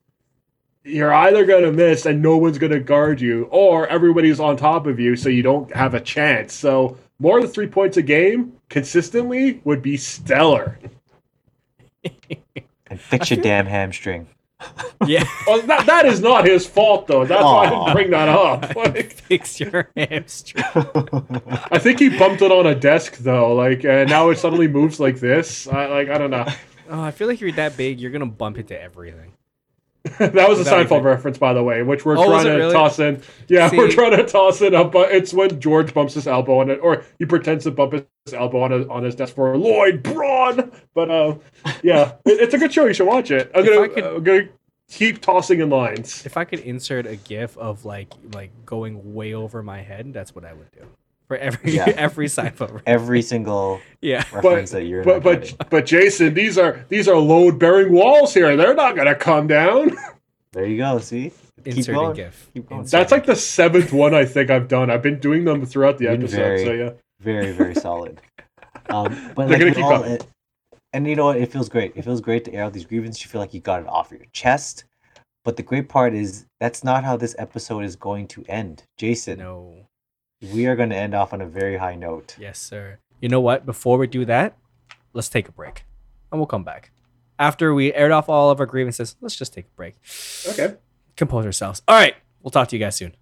[0.84, 4.98] you're either gonna miss and no one's gonna guard you, or everybody's on top of
[4.98, 6.52] you, so you don't have a chance.
[6.54, 10.78] So more than three points a game consistently would be stellar.
[12.88, 14.28] and fix your damn hamstring.
[15.06, 15.24] Yeah.
[15.48, 17.24] Well, that, that is not his fault though.
[17.24, 18.76] That's why I didn't bring that up.
[18.76, 20.64] Like, Fix your hamstring.
[20.64, 25.00] I think he bumped it on a desk though, like, and now it suddenly moves
[25.00, 25.66] like this.
[25.66, 26.46] I, like, I don't know.
[26.88, 29.31] Oh, I feel like if you're that big, you're gonna bump into everything.
[30.18, 32.72] that was a That Seinfeld reference, by the way, which we're Oh, trying to really?
[32.72, 33.22] toss in.
[33.48, 36.70] Yeah, we're trying to toss it up, but it's when George bumps his elbow on
[36.70, 40.02] it, or he pretends to bump his elbow on, a, on his desk for Lloyd
[40.02, 40.72] Braun.
[40.94, 41.36] But uh,
[41.82, 42.86] yeah, it, it's a good show.
[42.86, 43.50] You should watch it.
[43.54, 44.48] I'm gonna, could- I'm gonna
[44.90, 46.26] keep tossing in lines.
[46.26, 50.34] If I could insert a GIF of like like going way over my head, that's
[50.34, 50.86] what I would do
[51.32, 51.84] for every Yeah.
[51.96, 52.60] every Seinfeld.
[52.60, 52.82] reference.
[52.86, 54.24] Every single Yeah.
[54.32, 55.02] reference that you're.
[55.04, 55.56] But not getting.
[55.56, 58.54] but but Jason, these are these are load bearing walls here.
[58.56, 59.96] They're not gonna come down.
[60.52, 60.98] there you go.
[60.98, 61.32] See,
[61.64, 62.16] keep Inserting going.
[62.16, 62.50] GIF.
[62.52, 62.84] Keep going.
[62.84, 64.90] That's like the seventh one I think I've done.
[64.90, 66.36] I've been doing them throughout the episode.
[66.36, 66.90] very- So yeah.
[67.20, 68.20] very very solid.
[68.90, 70.26] Um, but They're like gonna keep all it,
[70.92, 71.36] and you know what?
[71.38, 71.92] It feels great.
[71.96, 73.24] It feels great to air out these grievances.
[73.24, 74.84] You feel like you got it off your chest.
[75.44, 78.84] But the great part is that's not how this episode is going to end.
[78.98, 79.88] Jason, No.
[80.50, 82.36] We are going to end off on a very high note.
[82.38, 82.98] Yes, sir.
[83.20, 83.64] You know what?
[83.64, 84.56] Before we do that,
[85.12, 85.84] let's take a break,
[86.30, 86.90] and we'll come back
[87.38, 89.16] after we aired off all of our grievances.
[89.20, 89.94] Let's just take a break.
[90.48, 90.74] Okay.
[91.16, 91.82] Compose ourselves.
[91.86, 92.14] All right.
[92.42, 93.14] We'll talk to you guys soon.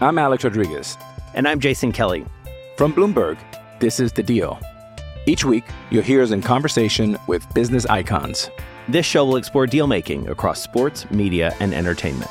[0.00, 0.96] I'm Alex Rodriguez.
[1.34, 2.24] And I'm Jason Kelly.
[2.76, 3.38] From Bloomberg,
[3.80, 4.58] this is The Deal.
[5.26, 8.50] Each week, you'll hear us in conversation with business icons.
[8.88, 12.30] This show will explore deal making across sports, media, and entertainment.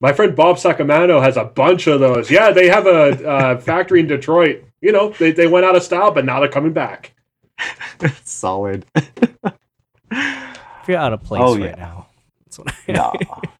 [0.00, 2.30] My friend Bob Sacamano has a bunch of those.
[2.30, 4.64] Yeah, they have a uh, factory in Detroit.
[4.80, 7.14] You know, they, they went out of style, but now they're coming back.
[8.24, 8.84] Solid.
[8.94, 9.54] if
[10.86, 11.74] you're out of place Oh, right yeah.
[11.76, 12.06] now.
[12.46, 12.96] It's this one.
[12.96, 13.12] no,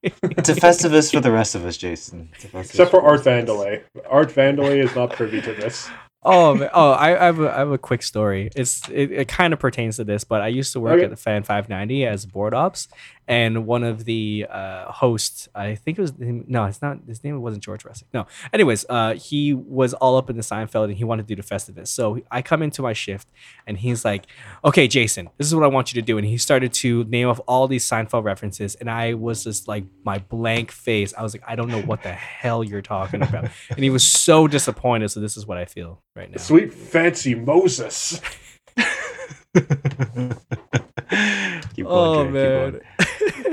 [0.02, 2.30] it's a Festivus for the rest of us, Jason.
[2.54, 3.82] Except for Art Vandelay.
[4.08, 5.90] Art Vandelay is not privy to this.
[6.28, 6.70] Oh, man.
[6.72, 8.50] oh, I, I, have a, I have a quick story.
[8.54, 11.04] It's it, it kind of pertains to this, but I used to work Okay.
[11.04, 12.88] at the Fan 590 as board ops,
[13.26, 16.98] and one of the uh, hosts, I think it was no, it's not.
[17.06, 18.08] His name wasn't George Ressick.
[18.14, 18.26] No.
[18.52, 21.46] Anyways, uh, he was all up in the Seinfeld, and he wanted to do the
[21.46, 21.88] Festivus.
[21.88, 23.28] So I come into my shift,
[23.66, 24.24] and he's like,
[24.64, 27.28] "Okay, Jason, this is what I want you to do." And he started to name
[27.28, 31.12] off all these Seinfeld references, and I was just like, my blank face.
[31.16, 34.04] I was like, I don't know what the hell you're talking about, and he was
[34.04, 35.10] so disappointed.
[35.10, 36.36] So this is what I feel right now.
[36.38, 38.20] Sweet fancy Moses.
[41.74, 42.80] Keep oh going, Dre, keep man.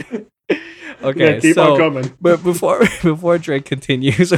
[0.09, 0.25] going.
[1.03, 2.13] okay, Yeah, keep so, on coming.
[2.19, 4.33] But before before Drake continues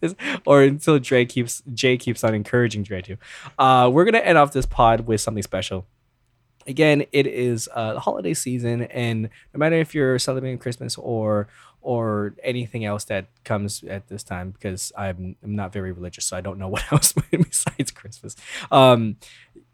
[0.00, 0.14] this,
[0.46, 3.16] or until Drake keeps Jay keeps on encouraging Dre to,
[3.58, 5.86] uh, we're gonna end off this pod with something special.
[6.66, 11.48] Again, it is uh, the holiday season, and no matter if you're celebrating Christmas or
[11.82, 16.36] or anything else that comes at this time, because I'm I'm not very religious, so
[16.36, 18.36] I don't know what else besides Christmas.
[18.70, 19.16] Um,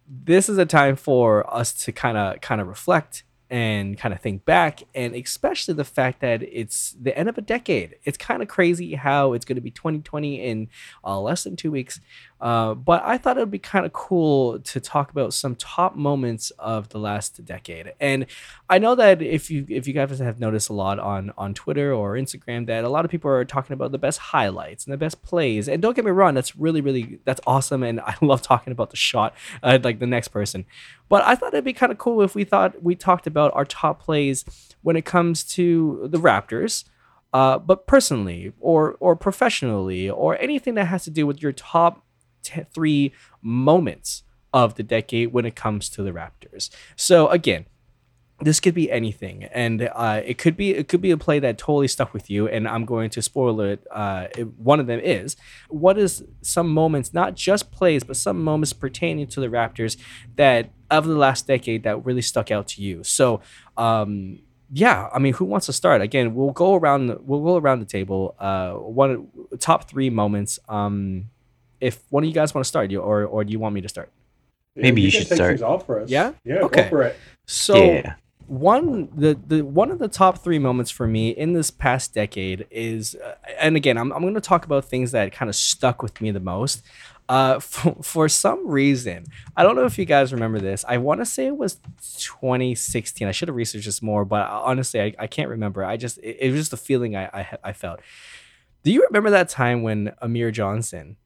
[0.08, 4.20] this is a time for us to kind of kind of reflect and kind of
[4.20, 8.42] think back and especially the fact that it's the end of a decade it's kind
[8.42, 10.68] of crazy how it's going to be 2020 in
[11.04, 12.00] uh, less than two weeks
[12.40, 15.96] uh, but i thought it would be kind of cool to talk about some top
[15.96, 17.92] moments of the last decade.
[18.00, 18.26] And
[18.68, 21.92] i know that if you if you guys have noticed a lot on on twitter
[21.92, 24.98] or instagram that a lot of people are talking about the best highlights and the
[24.98, 25.68] best plays.
[25.68, 28.90] And don't get me wrong that's really really that's awesome and i love talking about
[28.90, 30.64] the shot uh, like the next person.
[31.08, 33.64] But I thought it'd be kind of cool if we thought we talked about our
[33.64, 34.44] top plays
[34.82, 36.84] when it comes to the Raptors,
[37.32, 42.05] uh, but personally or or professionally or anything that has to do with your top
[42.46, 46.70] t- three moments of the decade when it comes to the Raptors.
[46.96, 47.66] So again,
[48.40, 51.56] this could be anything and uh, it could be it could be a play that
[51.56, 55.00] totally stuck with you and i'm going to spoil it uh, it- one of them
[55.00, 55.36] is
[55.70, 59.96] what is some moments not just plays but some moments pertaining to the raptors
[60.36, 63.40] that of the last decade that really stuck out to you so
[63.78, 64.38] um
[64.70, 67.80] yeah i mean who wants to start again we'll go around the- we'll go around
[67.80, 69.28] the table uh one
[69.58, 71.30] top three moments um
[71.80, 73.80] if one of you guys want to start you or or do you want me
[73.80, 74.10] to start
[74.74, 75.62] Maybe you can should take start.
[75.62, 76.10] off for us.
[76.10, 76.32] Yeah?
[76.44, 76.56] Yeah.
[76.56, 76.82] Okay.
[76.82, 77.16] Go for it.
[77.46, 78.14] So Yeah.
[78.46, 82.66] one the the one of the top three moments for me in this past decade
[82.70, 86.02] is, uh, and again, I'm I'm going to talk about things that kind of stuck
[86.02, 86.82] with me the most.
[87.28, 89.24] Uh, for, for some reason,
[89.56, 90.84] I don't know if you guys remember this.
[90.86, 91.80] I want to say it was
[92.18, 93.26] 2016.
[93.26, 95.84] I should have researched this more, but honestly, I, I can't remember.
[95.84, 98.00] I just it, it was just the feeling I, I I felt.
[98.84, 101.16] Do you remember that time when Amir Johnson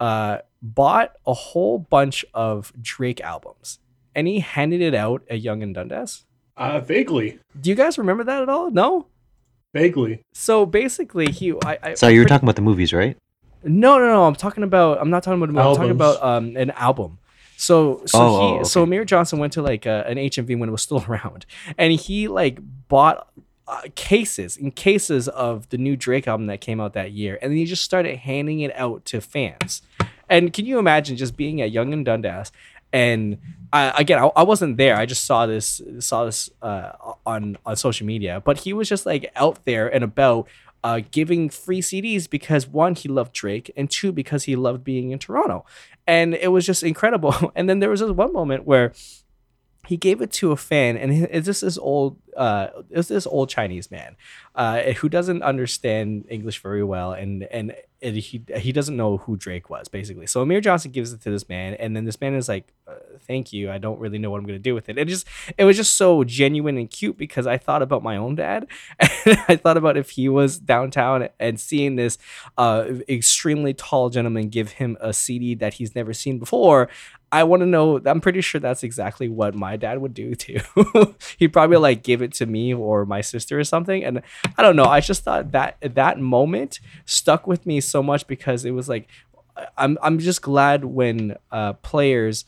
[0.00, 3.78] uh, bought a whole bunch of Drake albums
[4.14, 6.24] and he handed it out at Yonge and Dundas?
[6.56, 7.38] Uh, vaguely.
[7.60, 8.70] Do you guys remember that at all?
[8.70, 9.06] No.
[9.72, 10.22] Vaguely.
[10.32, 11.52] So basically, he.
[11.64, 13.16] I, I Sorry, you were talking about the movies, right?
[13.62, 14.24] No, no, no.
[14.24, 15.00] I'm talking about.
[15.00, 15.50] I'm not talking about.
[15.50, 17.18] a movie, I'm talking about um an album.
[17.56, 18.88] So so Oh, he oh, so okay.
[18.88, 21.44] Amir Johnson went to like uh, an HMV when it was still around,
[21.76, 22.58] and he like
[22.88, 23.28] bought
[23.68, 27.52] uh, cases in cases of the new Drake album that came out that year, and
[27.52, 29.82] then he just started handing it out to fans.
[30.28, 32.50] And can you imagine just being at Yonge and Dundas?
[32.92, 33.38] And
[33.72, 34.96] I, again, I, I wasn't there.
[34.96, 36.92] I just saw this saw this uh,
[37.26, 38.42] on on social media.
[38.44, 40.48] But he was just like out there and about
[40.82, 45.10] uh, giving free CDs because one, he loved Drake, and two, because he loved being
[45.10, 45.64] in Toronto.
[46.06, 47.52] And it was just incredible.
[47.54, 48.92] And then there was this one moment where
[49.86, 53.50] he gave it to a fan, and it's just this old, uh, it's this old
[53.50, 54.16] Chinese man,
[54.54, 59.36] uh, who doesn't understand English very well, and and and he he doesn't know who
[59.36, 60.26] Drake was basically.
[60.26, 62.94] So Amir Johnson gives it to this man, and then this man is like, uh,
[63.26, 65.64] "Thank you, I don't really know what I'm gonna do with it." It just it
[65.64, 68.68] was just so genuine and cute because I thought about my own dad,
[69.00, 72.18] and I thought about if he was downtown and seeing this
[72.56, 76.88] uh, extremely tall gentleman give him a CD that he's never seen before.
[77.30, 78.00] I want to know.
[78.06, 80.60] I'm pretty sure that's exactly what my dad would do too.
[81.38, 84.04] He'd probably like give it to me or my sister or something.
[84.04, 84.22] And
[84.56, 84.84] I don't know.
[84.84, 89.08] I just thought that that moment stuck with me so much because it was like,
[89.76, 92.44] I'm I'm just glad when uh, players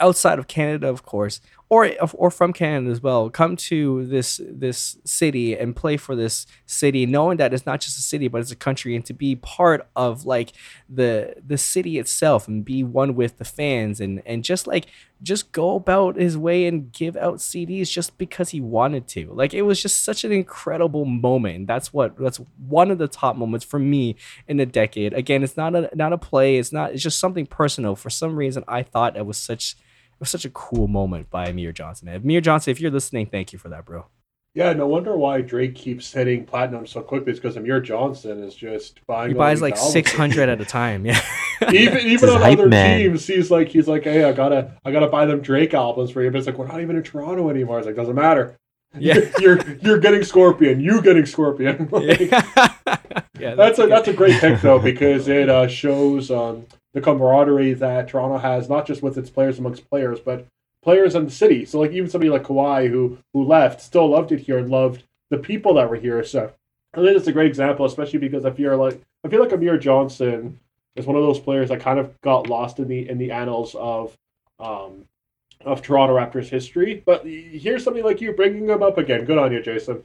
[0.00, 4.98] outside of Canada, of course, or or from Canada as well, come to this this
[5.04, 8.52] city and play for this city, knowing that it's not just a city, but it's
[8.52, 10.52] a country, and to be part of like
[10.88, 14.86] the the city itself and be one with the fans and and just like
[15.22, 19.32] just go about his way and give out CDs just because he wanted to.
[19.32, 21.66] Like it was just such an incredible moment.
[21.66, 24.14] That's what that's one of the top moments for me
[24.46, 25.14] in a decade.
[25.14, 26.58] Again, it's not a not a play.
[26.58, 26.92] It's not.
[26.92, 27.96] It's just something personal.
[27.96, 29.76] For some reason, I thought it was such
[30.20, 32.08] was such a cool moment by Amir Johnson.
[32.08, 34.06] Amir Johnson, if you're listening, thank you for that, bro.
[34.56, 37.32] Yeah, no wonder why Drake keeps hitting platinum so quickly.
[37.32, 39.28] It's because Amir Johnson is just buying.
[39.28, 41.04] He buys like six hundred at a time.
[41.04, 41.20] Yeah.
[41.72, 42.98] even even on other man.
[42.98, 46.22] teams, he's like he's like, hey, I gotta I gotta buy them Drake albums for
[46.22, 46.30] you.
[46.30, 47.78] But it's like we're not even in Toronto anymore.
[47.78, 48.56] It's like doesn't matter.
[48.98, 49.18] Yeah.
[49.40, 50.80] you're you're getting Scorpion.
[50.80, 51.86] You getting Scorpion.
[51.90, 52.30] Like,
[53.38, 53.54] yeah.
[53.54, 56.64] that's a that's a great pick though because it uh, shows um,
[56.96, 60.46] the camaraderie that Toronto has not just with its players amongst players, but
[60.82, 61.66] players in the city.
[61.66, 65.02] So like even somebody like Kawhi who who left still loved it here and loved
[65.28, 66.24] the people that were here.
[66.24, 66.50] So
[66.94, 69.76] I think it's a great example, especially because I feel like I feel like Amir
[69.76, 70.58] Johnson
[70.94, 73.74] is one of those players that kind of got lost in the in the annals
[73.74, 74.16] of
[74.58, 75.04] um,
[75.66, 77.02] of Toronto Raptors history.
[77.04, 79.26] But here's something like you bringing him up again.
[79.26, 80.02] Good on you, Jason.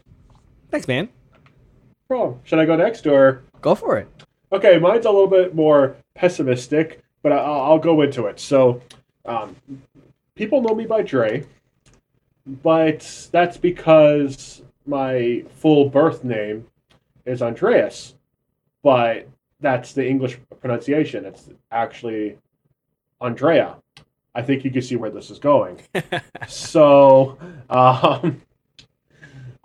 [0.69, 1.07] Thanks, man.
[2.09, 2.41] Wrong.
[2.43, 3.43] Should I go next or?
[3.61, 4.09] Go for it.
[4.51, 8.39] Okay, mine's a little bit more pessimistic, but I'll, I'll go into it.
[8.39, 8.81] So,
[9.25, 9.55] um,
[10.35, 11.45] people know me by Dre,
[12.45, 16.67] but that's because my full birth name
[17.25, 18.15] is Andreas,
[18.83, 19.27] but
[19.59, 21.25] that's the English pronunciation.
[21.25, 22.37] It's actually
[23.19, 23.77] Andrea.
[24.33, 25.81] I think you can see where this is going.
[26.47, 27.37] so,
[27.69, 28.41] um,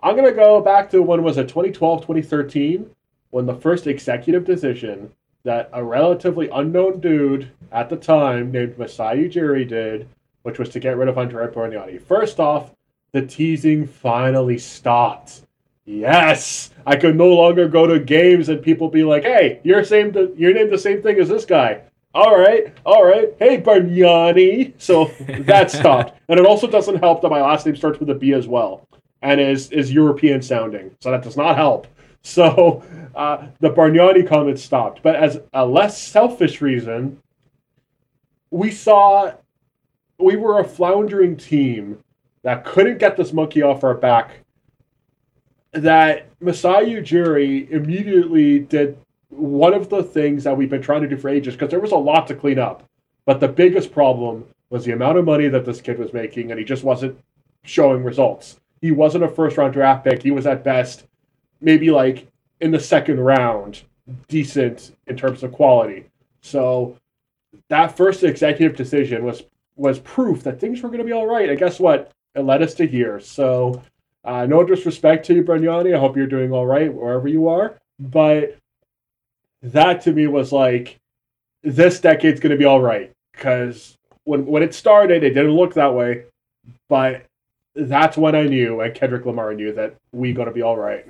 [0.01, 2.89] I'm going to go back to when was it 2012, 2013,
[3.31, 5.11] when the first executive decision
[5.43, 10.07] that a relatively unknown dude at the time named Masai Ujiri did,
[10.43, 12.01] which was to get rid of Andrea Bargnani.
[12.01, 12.71] First off,
[13.11, 15.41] the teasing finally stopped.
[15.85, 20.13] Yes, I could no longer go to games and people be like, "Hey, you're same,
[20.37, 21.81] you're named the same thing as this guy."
[22.13, 23.33] All right, all right.
[23.39, 24.73] Hey, Bargnani.
[24.77, 25.05] So
[25.43, 28.33] that stopped, and it also doesn't help that my last name starts with a B
[28.33, 28.87] as well,
[29.21, 31.87] and is is European sounding, so that does not help.
[32.37, 32.83] So
[33.15, 37.21] uh, the Bargnani comment stopped, but as a less selfish reason,
[38.51, 39.31] we saw
[40.19, 41.99] we were a floundering team
[42.43, 44.41] that couldn't get this monkey off our back.
[45.71, 48.97] That Masai Ujiri immediately did
[49.29, 51.93] one of the things that we've been trying to do for ages because there was
[51.93, 52.83] a lot to clean up.
[53.25, 56.59] But the biggest problem was the amount of money that this kid was making, and
[56.59, 57.17] he just wasn't
[57.63, 58.59] showing results.
[58.81, 60.21] He wasn't a first round draft pick.
[60.21, 61.05] He was at best
[61.61, 62.27] maybe like
[62.61, 63.81] in the second round,
[64.27, 66.05] decent in terms of quality.
[66.41, 66.97] So
[67.69, 69.43] that first executive decision was
[69.75, 71.49] was proof that things were going to be all right.
[71.49, 72.11] And guess what?
[72.35, 73.19] It led us to here.
[73.19, 73.81] So
[74.23, 75.95] uh, no disrespect to you, Bargnani.
[75.95, 77.77] I hope you're doing all right wherever you are.
[77.99, 78.57] But
[79.61, 80.97] that to me was like,
[81.63, 83.11] this decade's going to be all right.
[83.33, 86.25] Because when, when it started, it didn't look that way.
[86.89, 87.25] But
[87.75, 91.05] that's when I knew, and Kendrick Lamar knew, that we going to be all right.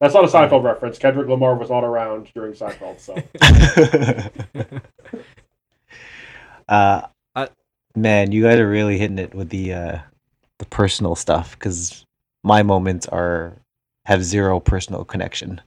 [0.00, 0.98] That's not a Seinfeld reference.
[0.98, 3.14] Kendrick Lamar was not around during Seinfeld, so.
[6.68, 7.02] uh,
[7.34, 7.48] I-
[7.94, 9.98] man, you guys are really hitting it with the uh,
[10.58, 12.04] the personal stuff because
[12.44, 13.56] my moments are
[14.04, 15.60] have zero personal connection.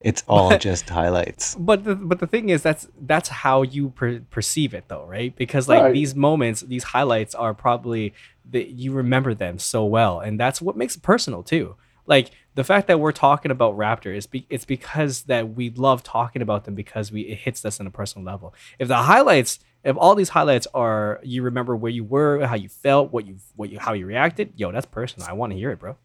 [0.00, 1.54] It's all just highlights.
[1.58, 5.34] But the but the thing is that's that's how you per- perceive it though, right?
[5.36, 5.92] Because like Right.
[5.94, 8.12] these moments, these highlights are probably
[8.50, 11.76] that you remember them so well, and that's what makes it personal too.
[12.06, 16.02] Like the fact that we're talking about Raptor is be- it's because that we love
[16.02, 18.54] talking about them because we it hits us on a personal level.
[18.78, 22.68] If the highlights, if all these highlights are you remember where you were, how you
[22.68, 25.28] felt, what you what you how you reacted, yo, that's personal.
[25.28, 25.96] I want to hear it, bro.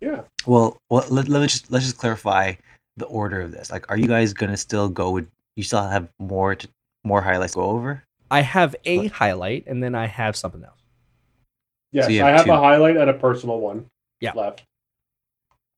[0.00, 0.22] Yeah.
[0.46, 2.54] Well, well let, let me just let's just clarify
[2.96, 3.70] the order of this.
[3.70, 5.28] Like, are you guys gonna still go with?
[5.56, 6.68] You still have more to,
[7.04, 8.04] more highlights to go over?
[8.30, 10.78] I have a highlight and then I have something else.
[11.92, 12.52] Yes, you I have have two.
[12.52, 13.86] a highlight and a personal one
[14.20, 14.32] Yeah.
[14.34, 14.62] left.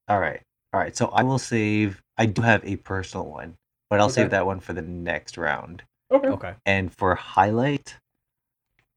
[0.08, 0.40] All right,
[0.72, 0.96] all right.
[0.96, 2.02] So I will save.
[2.18, 3.54] I do have a personal one,
[3.90, 4.14] but I'll Okay.
[4.14, 5.82] save that one for the next round.
[6.10, 6.28] Okay.
[6.28, 6.54] Okay.
[6.66, 7.96] And for highlight,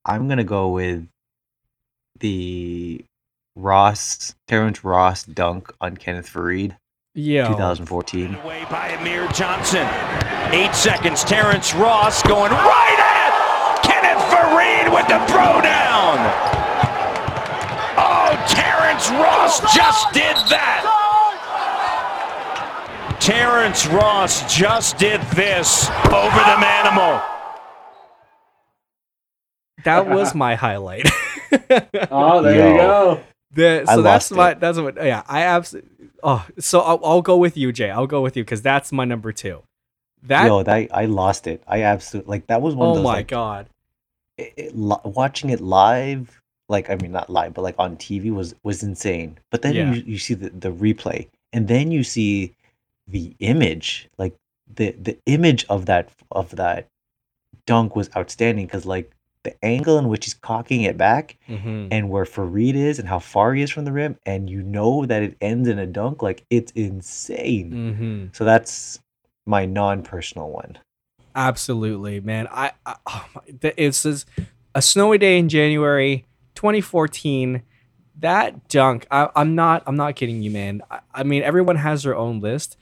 [0.06, 1.08] I'm gonna go with
[2.20, 3.04] the
[3.56, 6.76] Ross Terrence Ross dunk on Kenneth Faried,
[7.14, 7.48] Yeah.
[7.48, 8.36] 2014.
[8.36, 9.88] Away by Amir Johnson.
[10.52, 11.24] Eight seconds.
[11.24, 16.20] Terrence Ross going right at Kenneth Faried with the throwdown.
[17.98, 20.85] Oh, Terrence Ross just did that.
[23.26, 27.24] Terrence Ross just did this over the manimal.
[29.84, 31.08] That was my highlight.
[32.12, 32.72] Oh, there Yo.
[32.72, 33.22] you go.
[33.54, 34.60] The, I so that's my it.
[34.60, 38.22] that's what yeah I absolutely oh so I'll, I'll go with you Jay I'll go
[38.22, 39.64] with you because that's my number two.
[40.24, 41.64] That Yo, that I lost it.
[41.66, 43.68] I absolutely like that was one of oh those my like, god
[44.38, 48.34] it, it, li- watching it live like i mean not live but like on tv
[48.34, 49.94] was was insane but then Yeah.
[49.94, 52.54] you, you see the, the replay and then you see
[53.08, 54.34] the image like
[54.74, 56.88] the the image of that of that
[57.66, 59.12] dunk was outstanding because like
[59.44, 61.90] the angle in which he's cocking it back Mhm.
[61.92, 65.06] and where Faried is and how far he is from the rim, and you know
[65.06, 67.72] that it ends in a dunk, like it's insane.
[67.72, 68.36] Mhm.
[68.36, 69.00] So that's
[69.46, 70.80] my non-personal one.
[71.36, 72.48] Absolutely, man.
[72.50, 73.42] I, I oh my,
[73.78, 74.28] it's just
[74.74, 76.26] a snowy day in January
[76.56, 77.62] 2014.
[78.22, 80.82] That dunk, I, I'm not, I'm not kidding you, man.
[80.90, 82.78] I, I mean, everyone has their own list.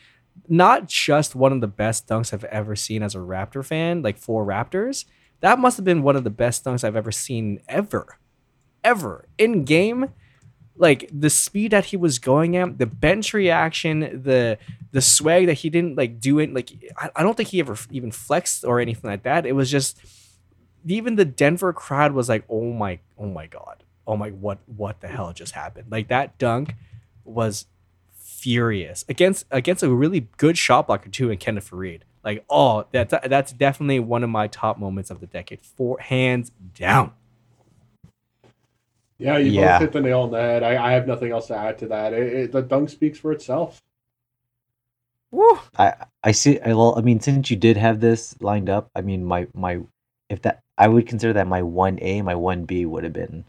[0.48, 4.18] Not just one of the best dunks I've ever seen as a Raptor fan, like
[4.18, 5.06] for Raptors.
[5.40, 8.18] That must have been one of the best dunks I've ever seen ever,
[8.84, 10.10] ever in game
[10.76, 14.58] like the speed that he was going at, the bench reaction, the
[14.92, 16.54] the swag that he didn't like do it.
[16.54, 19.46] Like I, I don't think he ever even flexed or anything like that.
[19.46, 20.00] It was just
[20.86, 25.02] even the Denver crowd was like, oh my, oh my god, oh my, what what
[25.02, 25.92] the hell just happened?
[25.92, 26.76] Like that dunk
[27.24, 27.66] was
[28.44, 32.02] furious against against a really good shot blocker too in Kenneth Faried.
[32.24, 36.52] Like oh, that's that's definitely one of my top moments of the decade, for hands
[36.76, 37.14] down.
[39.18, 39.74] Yeah, you Yeah.
[39.80, 40.64] both hit the nail on the head.
[40.64, 42.14] I, I have nothing else to add to that.
[42.14, 43.82] It, it, the dunk speaks for itself.
[45.32, 45.60] Woo.
[45.78, 46.60] I I see.
[46.60, 49.80] I, well, I mean, since you did have this lined up, I mean, my my
[50.30, 53.46] if that I would consider that my one A, my one B would have been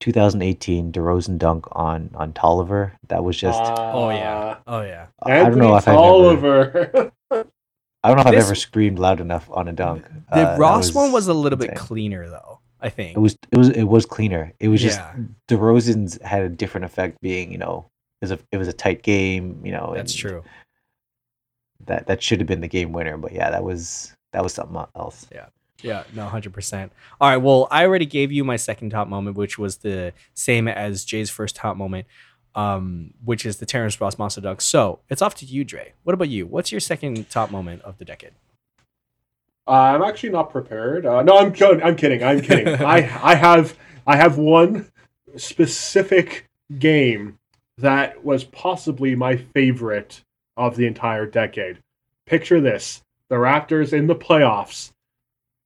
[0.00, 2.92] 2018 DeRozan dunk on on Tolliver.
[3.08, 5.06] That was just Oh yeah, oh yeah.
[5.22, 9.48] I don't know if I've ever I don't know if I've ever screamed loud enough
[9.50, 10.04] on a dunk.
[10.30, 12.60] The Uh, that Ross one was a little bit cleaner though.
[12.80, 14.52] I think It was it was it was cleaner.
[14.60, 15.14] It was just Yeah.
[15.48, 17.86] DeRozan's had a different effect being you know
[18.20, 19.92] it was a it was a tight game you know.
[19.94, 20.44] that's true.
[21.86, 24.84] That that should have been the game winner, but yeah, that was that was something
[24.94, 25.26] else.
[25.32, 25.46] Yeah.
[25.86, 26.92] Yeah, no, hundred percent.
[27.20, 30.66] All right, well, I already gave you my second top moment, which was the same
[30.66, 32.06] as Jay's first top moment,
[32.56, 34.60] um, which is the Terrence Ross monster dunk.
[34.60, 35.92] So it's off to you, Dre.
[36.02, 36.44] What about you?
[36.44, 38.32] What's your second top moment of the decade?
[39.68, 41.06] Uh, I'm actually not prepared.
[41.06, 41.80] Uh, no, I'm kidding.
[41.80, 42.24] I'm kidding.
[42.24, 42.68] I'm kidding.
[42.84, 43.76] I I have
[44.08, 44.90] I have one
[45.36, 46.48] specific
[46.80, 47.38] game
[47.78, 50.24] that was possibly my favorite
[50.56, 51.78] of the entire decade.
[52.26, 54.90] Picture this: the Raptors in the playoffs,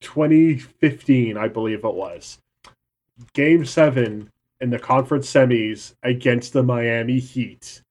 [0.01, 2.38] 2015, I believe it was.
[3.32, 4.30] Game seven
[4.61, 7.82] in the conference semis against the Miami Heat.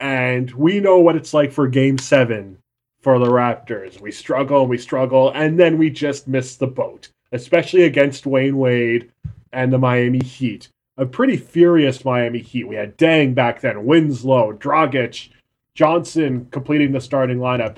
[0.00, 2.58] And we know what it's like for game seven
[3.00, 4.00] for the Raptors.
[4.00, 8.58] We struggle and we struggle, and then we just miss the boat, especially against Wayne
[8.58, 9.10] Wade
[9.52, 10.68] and the Miami Heat.
[10.98, 12.68] A pretty furious Miami Heat.
[12.68, 15.28] We had Deng back then, Winslow, Dragic,
[15.74, 17.76] Johnson completing the starting lineup,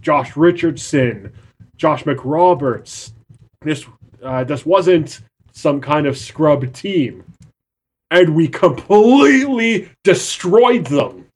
[0.00, 1.32] Josh Richardson,
[1.78, 3.12] Josh McRoberts.
[3.62, 3.86] This
[4.22, 5.20] uh, this wasn't
[5.52, 7.24] some kind of scrub team,
[8.10, 11.24] and we completely destroyed them.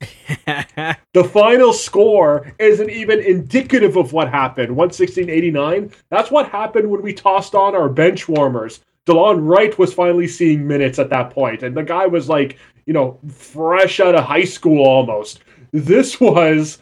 [1.14, 4.74] The final score isn't even indicative of what happened.
[4.74, 5.92] 116.89.
[6.08, 8.80] That's what happened when we tossed on our bench warmers.
[9.06, 12.94] DeLon Wright was finally seeing minutes at that point, and the guy was like, you
[12.94, 15.40] know, fresh out of high school almost.
[15.72, 16.78] This was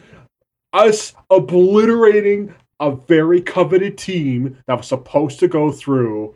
[0.71, 6.35] us obliterating a very coveted team that was supposed to go through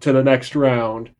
[0.00, 1.10] to the next round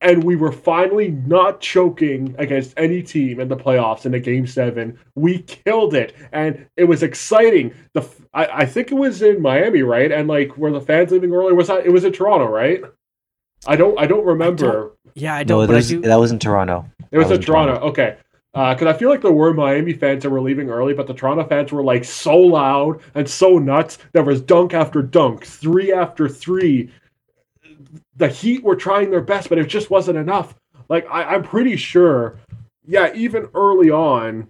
[0.00, 4.46] and we were finally not choking against any team in the playoffs in the game
[4.46, 4.98] seven.
[5.14, 7.74] We killed it, and it was exciting.
[7.92, 10.10] The f- I, I think it was in Miami, right?
[10.10, 11.52] And like, were the fans leaving early?
[11.52, 12.82] Was that it was in Toronto, right?
[13.66, 14.92] I don't I don't remember.
[15.14, 15.60] Yeah, I don't.
[15.60, 16.00] that but I was, do.
[16.00, 16.86] that was in Toronto.
[17.10, 17.74] It was That in Toronto.
[17.88, 18.16] Okay.
[18.52, 21.44] Because I feel like there were Miami fans that were leaving early, but the Toronto
[21.44, 23.98] fans were like so loud and so nuts.
[24.12, 26.90] There was dunk after dunk, three after three.
[28.16, 30.54] The Heat were trying their best, but it just wasn't enough.
[30.88, 32.38] Like I, I'm pretty sure,
[32.86, 34.48] yeah, even early on,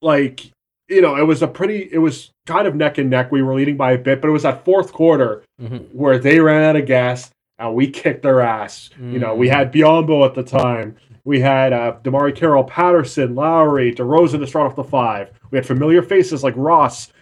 [0.00, 0.50] like
[0.88, 3.30] you know, it was a pretty, it was kind of neck and neck.
[3.30, 5.92] We were leading by a bit, but it was that fourth quarter Mhm.
[5.92, 8.88] where they ran out of gas and we kicked their ass.
[8.98, 9.52] You know, we Mm.
[9.52, 10.96] had Biyombo at the time.
[11.28, 15.30] We had uh, DeMarre Carroll, Patterson, Lowry, DeRozan to start off the five.
[15.50, 17.12] We had familiar faces like Ross,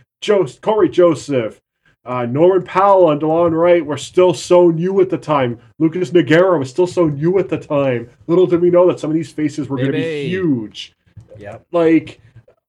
[0.61, 1.61] Cory Joseph,
[2.05, 5.59] uh, Norman Powell, and DeLon Wright were still so new at the time.
[5.81, 8.09] Lucas Nogueira was still so new at the time.
[8.29, 10.95] Little did we know that some of these faces were going to be huge.
[11.39, 11.67] Yep.
[11.73, 12.21] Like,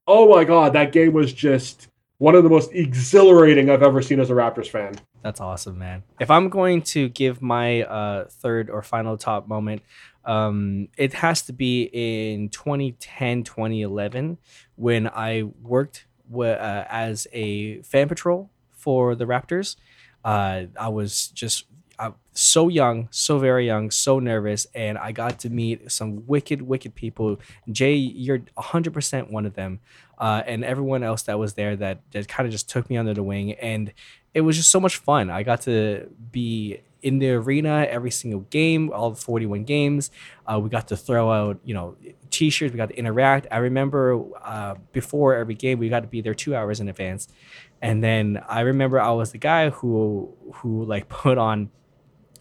[0.07, 4.19] oh my god, that game was just one of the most exhilarating I've ever seen
[4.19, 4.95] as a Raptors fan.
[5.21, 6.01] That's awesome, man.
[6.19, 9.83] If I'm going to give my uh, third or final top moment,
[10.27, 14.37] um, it has to be in 2010, 2011,
[14.75, 19.77] when I worked wi- uh, as a fan patrol for the Raptors.
[20.25, 21.63] Uh, I was just
[21.97, 26.61] uh, so young, so very young, so nervous, and I got to meet some wicked,
[26.61, 27.39] wicked people.
[27.71, 29.79] Jay, you're 100% one of them,
[30.17, 33.13] uh, and everyone else that was there that, that kind of just took me under
[33.13, 33.53] the wing.
[33.53, 33.93] And
[34.33, 35.29] it was just so much fun.
[35.29, 40.11] I got to be in the arena every single game, all 41 games.
[40.45, 41.95] Uh, we got to throw out, you know,
[42.29, 42.71] t-shirts.
[42.71, 43.47] We got to interact.
[43.51, 47.27] I remember uh, before every game, we got to be there two hours in advance.
[47.81, 51.69] And then I remember I was the guy who who like put on.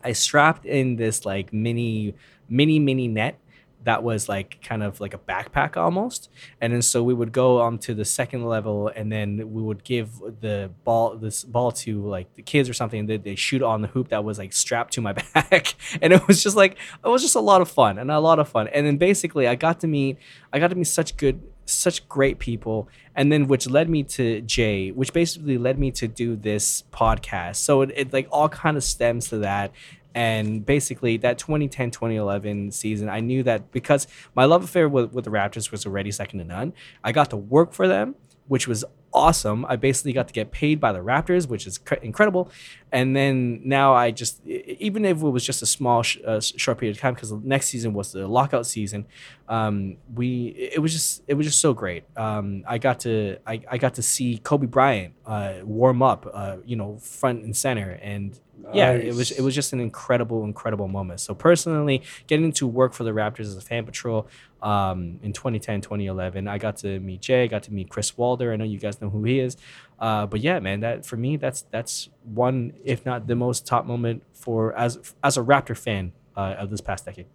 [0.03, 2.15] I strapped in this like mini
[2.49, 3.41] mini mini net
[3.87, 6.29] that was like kind of like a backpack almost.
[6.61, 9.85] And then so we would go on to the second level and then we would
[9.85, 10.11] give
[10.41, 13.89] the ball this ball to like the kids or something they, they shoot on the
[13.89, 15.77] hoop that was like strapped to my back.
[16.03, 18.41] And it was just like it was just a lot of fun and a lot
[18.41, 18.67] of fun.
[18.69, 20.19] And then basically i got to meet
[20.53, 22.89] i got to meet such good such great people.
[23.15, 27.57] And then which led me to jay which basically led me to do this podcast.
[27.57, 29.71] So it, it like all kind of stems to that
[30.17, 35.25] and basically that 2010 2011 season i knew that because my love affair with, with
[35.27, 36.73] the raptors was already second to none
[37.05, 38.17] i got to work for them
[38.49, 39.65] which was awesome.
[39.69, 42.51] I basically got to get paid by the raptors which is cr- incredible.
[42.93, 46.79] And then now i just even if it was just a small sh- uh, short
[46.79, 49.07] period of time because the next season was the lockout season
[49.49, 52.05] um, we it was just it was just so great.
[52.17, 56.57] Um, i got to I, I got to see kobe bryant uh, warm up uh,
[56.65, 57.91] you know front and center.
[58.03, 58.39] And
[58.73, 61.21] yeah, it was it was just an incredible, incredible moment.
[61.21, 64.27] So personally, getting to work for the Raptors as a fan patrol
[64.63, 68.53] um, in 2010, 2011, I got to meet Jay, I got to meet Chris Walder.
[68.53, 69.57] I know you guys know who he is,
[69.99, 73.87] uh, but yeah, man, that for me, that's that's one, if not the most top
[73.87, 77.27] moment for as as a Raptor fan uh, of this past decade.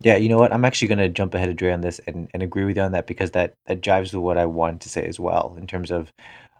[0.00, 0.52] Yeah, you know what?
[0.52, 2.92] I'm actually gonna jump ahead of Dre on this and, and agree with you on
[2.92, 5.90] that because that that jives with what I wanted to say as well in terms
[5.90, 6.12] of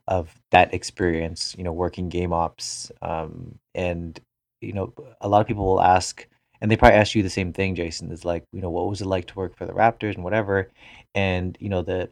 [0.09, 2.91] of that experience, you know, working game ops.
[3.01, 4.19] Um, and,
[4.61, 6.27] you know, a lot of people will ask,
[6.63, 9.01] and they probably asked you the same thing, Jason, is like, you know, what was
[9.01, 10.71] it like to work for the Raptors and whatever?
[11.13, 12.09] And, you know, the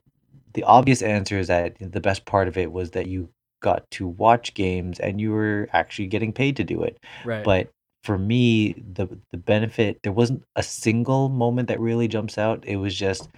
[0.53, 3.29] the obvious answer is that the best part of it was that you
[3.63, 6.99] got to watch games and you were actually getting paid to do it.
[7.25, 7.45] Right.
[7.45, 7.71] But
[8.03, 12.65] for me, the the benefit there wasn't a single moment that really jumps out.
[12.67, 13.29] It was just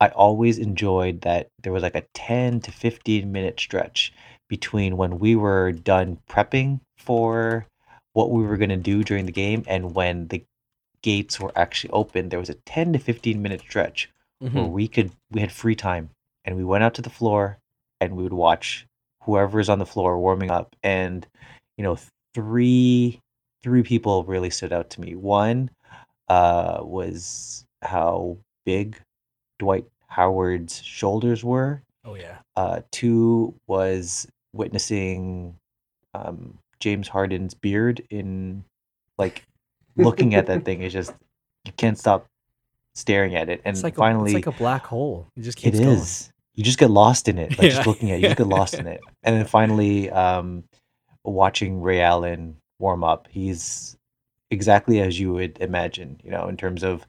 [0.00, 4.12] I always enjoyed that there was like a 10 to 15 minute stretch
[4.48, 7.66] between when we were done prepping for
[8.14, 10.44] what we were going to do during the game and when the
[11.02, 12.28] gates were actually open.
[12.28, 14.70] There was a 10 to 15 minute stretch where Mhm.
[14.70, 16.10] we could, we had free time
[16.44, 17.58] and we went out to the floor
[18.00, 18.86] and we would watch
[19.22, 20.74] whoever is on the floor warming up.
[20.82, 21.26] And,
[21.76, 21.96] you know,
[22.34, 23.20] three,
[23.62, 25.14] three people really stood out to me.
[25.14, 25.70] One
[26.28, 28.98] uh, was how big
[29.58, 31.82] Dwight Howard's shoulders were.
[32.04, 32.38] Oh yeah.
[32.56, 35.56] Uh, two was witnessing
[36.14, 38.64] um, James Harden's beard in
[39.16, 39.44] like
[39.96, 41.14] looking at that thing is just
[41.64, 42.26] you can't stop
[42.96, 43.62] staring at it.
[43.64, 45.28] And It's like finally, a, it's like a black hole.
[45.36, 46.02] It just it keeps going.
[46.54, 47.56] You just get lost in it.
[47.56, 49.00] Like just looking at it, you just get lost in it.
[49.22, 50.64] And then finally, um,
[51.24, 53.28] watching Ray Allen warm up.
[53.30, 53.96] He's
[54.50, 57.06] exactly as you would imagine, you know, in terms of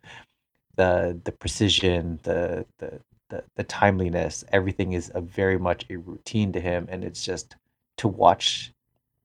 [0.75, 2.99] the the precision, the the
[3.29, 4.45] the, the timeliness.
[4.51, 7.55] Everything is a very much a routine to him, and it's just
[7.97, 8.71] to watch,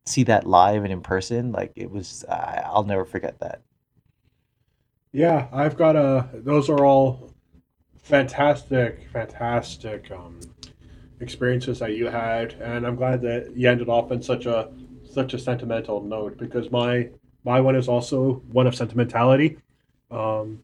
[0.09, 1.52] see that live and in person.
[1.52, 3.62] Like it was, I, I'll never forget that.
[5.12, 6.28] Yeah, I've got a.
[6.34, 7.32] Those are all
[8.02, 10.40] fantastic, fantastic um,
[11.20, 14.70] experiences that you had, and I'm glad that you ended off in such a
[15.09, 17.09] such a sentimental note because my
[17.44, 19.59] my one is also one of sentimentality.
[20.11, 20.62] Um,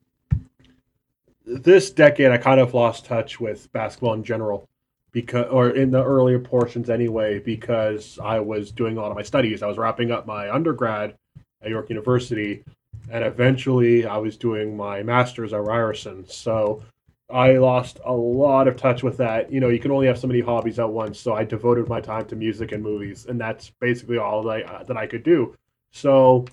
[1.47, 4.69] this decade, I kind of lost touch with basketball in general
[5.15, 9.23] because, or in the earlier portions anyway, because I was doing a lot of my
[9.23, 9.63] studies.
[9.63, 11.15] I was wrapping up my undergrad
[11.63, 12.65] at York University,
[13.11, 16.27] and eventually I was doing my master's at Ryerson.
[16.29, 16.83] So
[17.31, 19.53] I lost a lot of touch with that.
[19.53, 22.01] You know, you can only have so many hobbies at once, so I devoted my
[22.01, 25.23] time to music and movies, and that's basically all that I, uh, that I could
[25.23, 25.55] do.
[25.93, 26.45] So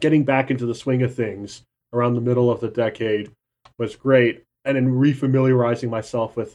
[0.00, 1.62] getting back into the swing of things
[1.94, 3.30] around the middle of the decade
[3.78, 6.54] was great, and in refamiliarizing myself with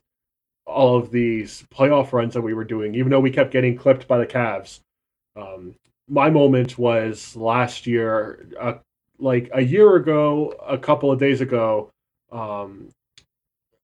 [0.72, 4.07] all of these playoff runs that we were doing, even though we kept getting clipped
[4.07, 4.80] by the Cavs.
[5.36, 5.76] Um,
[6.09, 8.74] my moment was last year, uh,
[9.19, 11.89] like a year ago, a couple of days ago.
[12.32, 12.89] Um,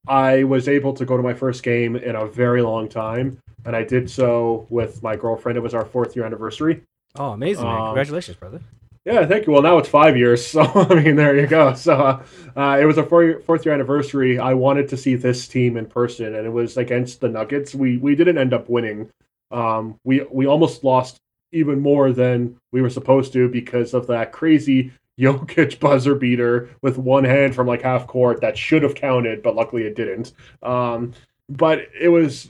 [0.07, 3.75] I was able to go to my first game in a very long time, and
[3.75, 5.57] I did so with my girlfriend.
[5.57, 6.81] It was our fourth year anniversary.
[7.15, 7.75] Oh, amazing, man.
[7.75, 8.61] Um, Congratulations, brother.
[9.07, 9.53] Yeah, thank you.
[9.53, 11.73] Well, now it's five years, so I mean, there you go.
[11.75, 12.23] So uh,
[12.57, 14.37] uh, it was a four, fourth year anniversary.
[14.37, 17.73] I wanted to see this team in person, and it was against the Nuggets.
[17.73, 19.09] We we didn't end up winning.
[19.49, 21.21] Um, we we almost lost
[21.53, 26.97] even more than we were supposed to because of that crazy Jokic buzzer beater with
[26.97, 30.33] one hand from like half court that should have counted, but luckily it didn't.
[30.61, 31.13] Um,
[31.47, 32.49] but it was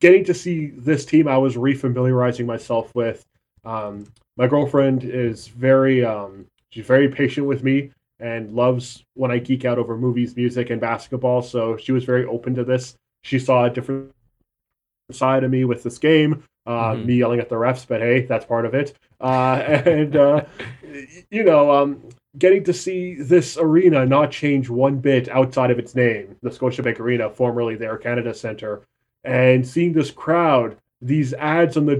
[0.00, 3.24] getting to see this team I was refamiliarizing myself with
[3.64, 4.04] Um,
[4.36, 9.64] my girlfriend is very um, she's very patient with me and loves when I geek
[9.64, 11.42] out over movies, music, and basketball.
[11.42, 12.94] So she was very open to this.
[13.22, 14.12] She saw a different
[15.10, 17.06] side of me with this game, uh, Mhm.
[17.06, 18.94] me yelling at the refs, but hey, that's part of it.
[19.20, 19.56] Uh,
[19.86, 20.44] and uh,
[21.30, 22.00] you know, um,
[22.38, 26.98] getting to see this arena not change one bit outside of its name, the Scotiabank
[27.00, 28.82] Arena, formerly the Air Canada Center,
[29.24, 31.96] and seeing this crowd, these ads on the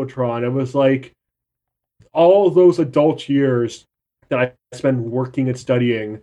[0.00, 1.12] it was like
[2.12, 3.84] all those adult years
[4.28, 6.20] that I spent working and studying,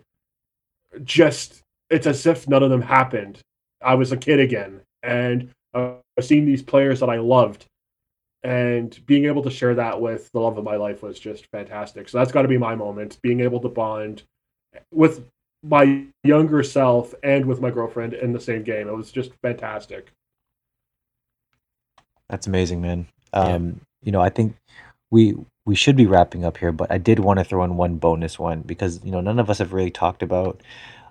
[1.02, 3.40] just it's as if none of them happened.
[3.82, 7.66] I was a kid again, and uh, seeing these players that I loved,
[8.42, 12.08] and being able to share that with the love of my life was just fantastic.
[12.08, 14.22] So that's got to be my moment, being able to bond
[14.92, 15.24] with
[15.62, 18.88] my younger self and with my girlfriend in the same game.
[18.88, 20.12] It was just fantastic.
[22.28, 23.06] That's amazing, man.
[23.34, 24.56] Um, you know, I think
[25.12, 27.96] we we should be wrapping up here, but I did want to throw in one
[27.98, 30.62] bonus one because you know none of us have really talked about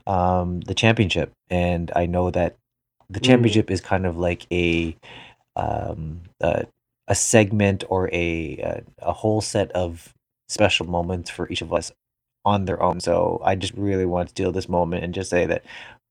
[0.08, 2.58] um, the championship, and I know that
[3.10, 3.22] the Mm.
[3.22, 4.96] championship is kind of like a
[5.58, 6.66] um, a,
[7.08, 10.14] a segment or a, a a whole set of
[10.50, 11.92] special moments for each of us
[12.46, 13.02] on their own.
[13.02, 15.64] So I just really want to steal this moment and just say that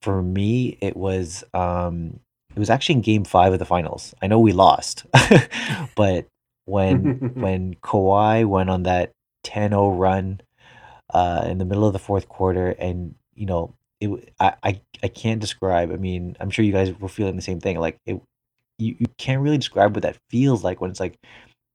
[0.03, 2.21] for me, it was um,
[2.55, 4.15] it was actually in Game Five of the finals.
[4.23, 5.07] I know we lost,
[5.95, 6.27] but
[6.65, 9.13] when when Kawhi went on that
[9.45, 10.41] 10-0 run
[11.13, 15.09] uh, in the middle of the fourth quarter, and you know, it I, I I
[15.09, 15.91] can't describe.
[15.91, 17.79] I mean, I'm sure you guys were feeling the same thing.
[17.79, 18.21] Like it,
[18.79, 21.19] you, you can't really describe what that feels like when it's like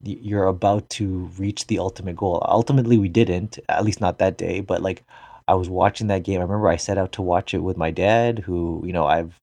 [0.04, 2.46] you're about to reach the ultimate goal.
[2.48, 4.60] Ultimately, we didn't, at least not that day.
[4.62, 5.04] But like,
[5.48, 6.40] I was watching that game.
[6.40, 9.40] I remember I set out to watch it with my dad, who you know I've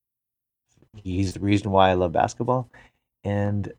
[0.97, 2.69] he's the reason why I love basketball,
[3.23, 3.73] and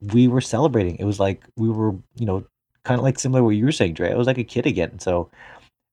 [0.00, 0.96] we were celebrating.
[0.96, 2.44] It was like we were, you know,
[2.84, 4.12] kind of like similar to what you were saying, Dre.
[4.12, 4.98] I was like a kid again.
[4.98, 5.30] So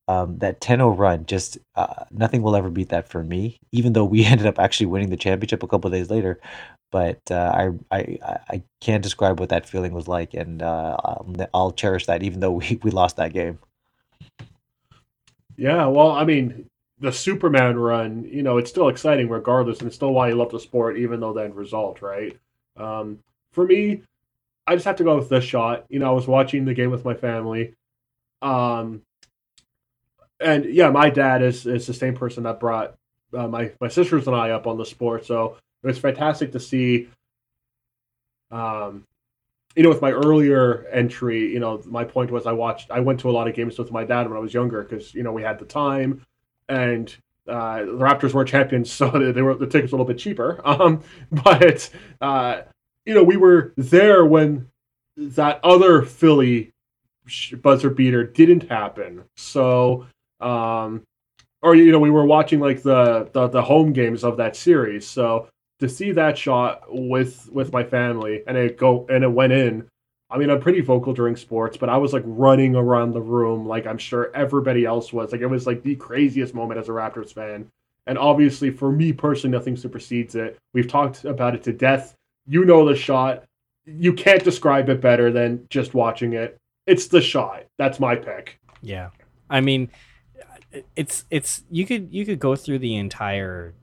[0.08, 3.60] um, that 10-0 run, just uh, nothing will ever beat that for me.
[3.72, 6.40] Even though we ended up actually winning the championship a couple days later,
[6.92, 7.52] but uh,
[7.92, 11.72] I, I I I can't describe what that feeling was like, and uh, I'll, I'll
[11.72, 13.60] cherish that, even though we, we lost that game.
[15.58, 16.68] Yeah, well, I mean,
[17.00, 20.52] the Superman run, you know, it's still exciting regardless, and it's still why you love
[20.52, 22.38] the sport, even though the end result, right?
[22.78, 23.20] Um,
[23.52, 24.02] for me,
[24.68, 25.86] I just have to go with this shot.
[25.90, 27.76] You know, I was watching the game with my family.
[28.42, 29.02] Um,
[30.40, 32.96] and yeah, my dad is is the same person that brought
[33.34, 36.60] uh, my my sisters and I up on the sport, so it was fantastic to
[36.60, 37.10] see.
[38.52, 39.06] Um,
[39.76, 43.20] you know, with my earlier entry, you know, my point was I watched, I went
[43.22, 45.32] to a lot of games with my dad when I was younger because you know
[45.32, 46.22] we had the time,
[46.70, 47.16] and
[47.48, 50.62] uh, the Raptors were champions, so they, were the tickets were a little bit cheaper.
[50.66, 51.02] Um,
[51.32, 51.90] but
[52.22, 52.62] uh,
[53.06, 54.68] you know, we were there when
[55.18, 56.74] that other Philly
[57.62, 59.24] buzzer beater didn't happen.
[59.38, 60.08] So,
[60.40, 61.04] um,
[61.62, 65.08] or you know, we were watching like the, the the home games of that series.
[65.08, 65.48] So
[65.80, 69.88] to see that shot with with my family and it go and it went in.
[70.36, 73.66] I mean, I'm pretty vocal during sports, but I was like running around the room
[73.66, 75.32] like I'm sure everybody else was.
[75.32, 77.70] Like it was like the craziest moment as a Raptors fan.
[78.06, 80.58] And obviously, for me personally, nothing supersedes it.
[80.74, 82.16] We've talked about it to death.
[82.46, 83.46] You know the shot.
[83.86, 86.58] You can't describe it better than just watching it.
[86.86, 87.64] It's the shot.
[87.78, 88.60] That's my pick.
[88.82, 89.12] Yeah.
[89.50, 89.90] I mean,
[90.98, 93.74] it's it's you could you could go through the entire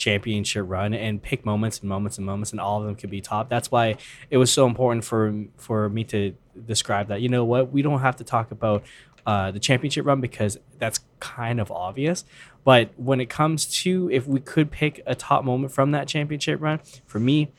[0.00, 3.20] championship run and pick moments and moments and moments and all of them could be
[3.20, 3.48] top.
[3.48, 3.96] That's why
[4.30, 6.34] it was so important for for me to
[6.66, 7.20] describe that.
[7.20, 7.70] You know what?
[7.70, 8.82] We don't have to talk about
[9.26, 12.24] uh, the championship run because that's kind of obvious.
[12.64, 16.60] But when it comes to if we could pick a top moment from that championship
[16.60, 17.52] run, for me,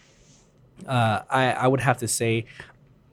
[0.88, 2.46] uh, I I would have to say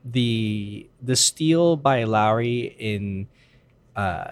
[0.04, 3.28] the the steal by Lowry in
[3.98, 4.30] uh,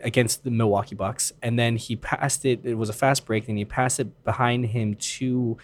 [0.00, 2.60] against the Milwaukee Bucks, and then he passed it.
[2.64, 5.58] It was a fast break, and he passed it behind him to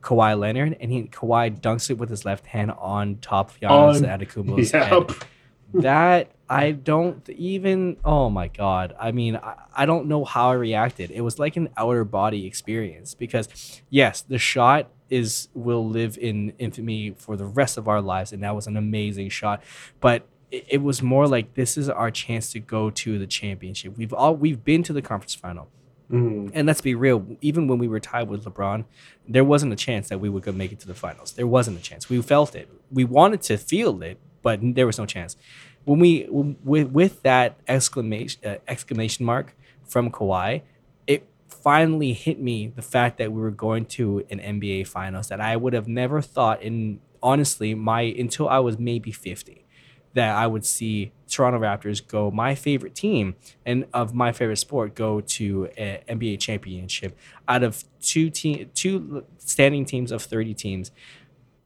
[0.00, 3.96] Kawhi Leonard, and he Kawhi dunks it with his left hand on top of Giannis
[3.96, 5.10] On- Antetokounmpo's Yep.
[5.10, 5.28] head.
[5.74, 7.98] That I don't even.
[8.02, 8.94] Oh my god!
[8.98, 11.10] I mean, I, I don't know how I reacted.
[11.10, 16.54] It was like an outer body experience because, yes, the shot is will live in
[16.58, 19.62] infamy for the rest of our lives, and that was an amazing shot.
[20.00, 23.96] But it, it was more like this is our chance to go to the championship.
[23.96, 25.68] We've all we've been to the conference final.
[26.10, 26.50] Mhm.
[26.54, 28.84] And let's be real, even when we were tied with LeBron,
[29.28, 31.32] there wasn't a chance that we would go make it to the finals.
[31.32, 32.08] There wasn't a chance.
[32.08, 32.68] We felt it.
[32.90, 35.36] We wanted to feel it, but there was no chance.
[35.84, 40.62] When we with with that exclamation uh, exclamation mark from Kawhi,
[41.06, 45.40] it finally hit me the fact that we were going to an NBA finals that
[45.40, 49.66] I would have never thought in honestly my until I was maybe 50
[50.18, 54.96] that I would see Toronto Raptors go my favorite team and of my favorite sport
[54.96, 57.16] go to an NBA championship
[57.46, 60.90] out of two team two standing teams of 30 teams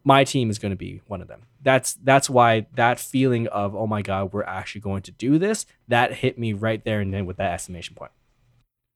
[0.04, 3.74] my team is going to be one of them that's that's why that feeling of
[3.74, 7.14] oh my god we're actually going to do this that hit me right there and
[7.14, 8.12] then with that estimation point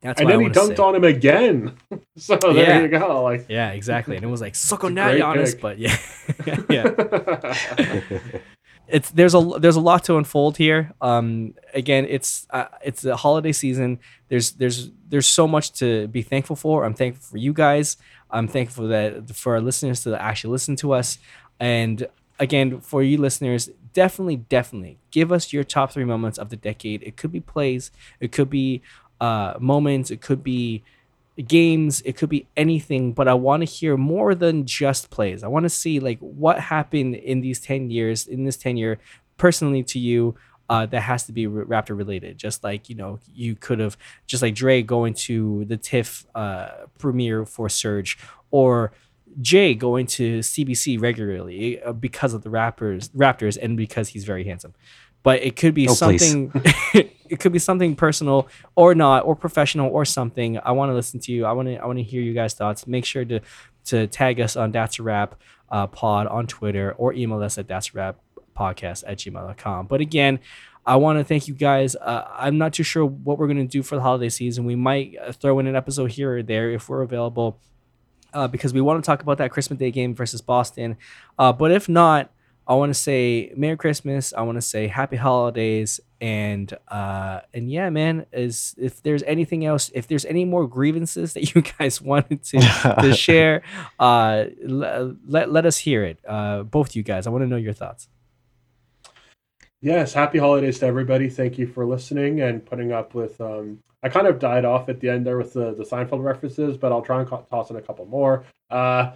[0.03, 0.83] that's and then he dunked say.
[0.83, 1.77] on him again.
[2.17, 2.83] so there yeah.
[2.83, 3.23] you go.
[3.23, 4.15] Like yeah, exactly.
[4.17, 5.53] And it was like suck on that, Giannis.
[5.53, 5.61] Pick.
[5.61, 5.97] But yeah,
[6.71, 8.41] yeah.
[8.89, 10.93] it's there's a there's a lot to unfold here.
[11.01, 13.99] Um, again, it's uh, it's the holiday season.
[14.29, 16.85] There's there's there's so much to be thankful for.
[16.85, 17.97] I'm thankful for you guys.
[18.31, 21.19] I'm thankful that for our listeners to actually listen to us.
[21.59, 22.07] And
[22.39, 27.03] again, for you listeners, definitely definitely give us your top three moments of the decade.
[27.03, 27.91] It could be plays.
[28.21, 28.83] It could be
[29.21, 30.11] uh, moments.
[30.11, 30.85] It could be
[31.45, 32.01] games.
[32.03, 33.13] It could be anything.
[33.13, 35.43] But I want to hear more than just plays.
[35.43, 38.99] I want to see like what happened in these ten years, in this ten year,
[39.37, 40.37] personally to you.
[40.69, 42.39] Uh, that has to be Raptor related.
[42.39, 46.71] Just like you know, you could have just like Dre going to the TIFF uh,
[46.99, 48.19] premiere for Surge,
[48.51, 48.91] or
[49.41, 54.45] Jay going to CBC regularly uh, because of the rappers Raptors and because he's very
[54.45, 54.75] handsome
[55.27, 56.53] but it could be oh, something
[56.95, 58.47] it could be something personal
[58.77, 61.75] or not or professional or something i want to listen to you i want to
[61.79, 63.41] i want to hear you guys thoughts make sure to
[63.85, 65.35] to tag us on that's a wrap
[65.71, 68.17] uh, pod on twitter or email us at that's a rap
[68.57, 70.39] podcast at gmail.com but again
[70.89, 71.97] I want to thank you guys.
[71.97, 74.65] Uh, I'm not too sure what we're going to do for the holiday season.
[74.65, 77.59] We might uh, throw in an episode here or there if we're available
[78.33, 80.97] uh, because we want to talk about that Christmas Day game versus Boston.
[81.41, 82.31] Uh, but if not,
[82.69, 84.33] I want to say Merry Christmas.
[84.37, 88.27] I want to say Happy Holidays, and uh, and yeah, man.
[88.33, 92.59] Is if there's anything else, if there's any more grievances that you guys wanted to
[93.01, 93.63] to share,
[94.01, 96.19] uh, let let us hear it.
[96.27, 97.27] Uh, both you guys.
[97.27, 98.09] I want to know your thoughts.
[99.81, 101.29] Yes, happy holidays to everybody.
[101.29, 105.01] Thank you for listening and putting up with um, I kind of died off at
[105.01, 107.83] the end there with the, the Seinfeld references, but I'll try and toss in a
[107.83, 108.45] couple more.
[108.71, 109.13] Uh,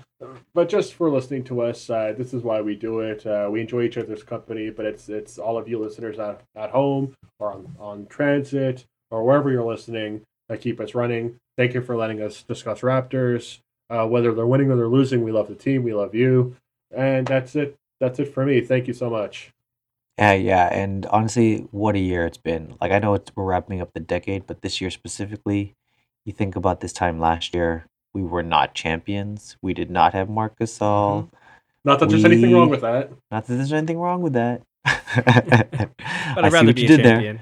[0.53, 3.25] but just for listening to us, uh, this is why we do it.
[3.25, 6.71] Uh, we enjoy each other's company, but it's it's all of you listeners at, at
[6.71, 11.39] home or on, on transit or wherever you're listening that keep us running.
[11.57, 13.61] Thank you for letting us discuss Raptors.
[13.89, 15.83] Uh, whether they're winning or they're losing, we love the team.
[15.85, 16.57] We love you.
[16.91, 17.77] And that's it.
[18.01, 18.61] That's it for me.
[18.61, 19.53] Thank you so much.
[20.21, 22.75] Yeah, yeah, and honestly, what a year it's been.
[22.79, 25.75] Like I know it's, we're wrapping up the decade, but this year specifically,
[26.27, 29.57] you think about this time last year, we were not champions.
[29.63, 31.23] We did not have Marc Gasol.
[31.25, 31.37] Mm-hmm.
[31.85, 33.11] Not that there's anything wrong with that.
[33.31, 34.63] Not that there's anything wrong with that.
[36.35, 37.41] But I'd rather be a champion.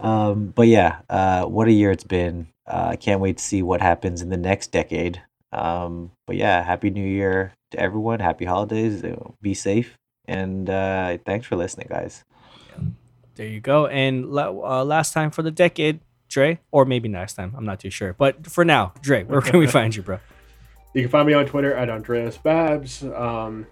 [0.00, 2.46] Um, but yeah, uh, what a year it's been.
[2.66, 5.20] Uh, I can't wait to see what happens in the next decade.
[5.52, 8.20] Um, but yeah, happy New Year to everyone.
[8.20, 9.04] Happy holidays.
[9.42, 9.98] Be safe.
[10.28, 12.22] And uh, thanks for listening, guys.
[13.34, 13.86] There you go.
[13.86, 17.54] And uh, last time for the decade, Dre, or maybe next time.
[17.56, 18.12] I'm not too sure.
[18.12, 20.18] But for now, Dre, where can we find you, bro?
[20.92, 23.04] You can find me on Twitter at Andreas Babs.
[23.04, 23.66] Um,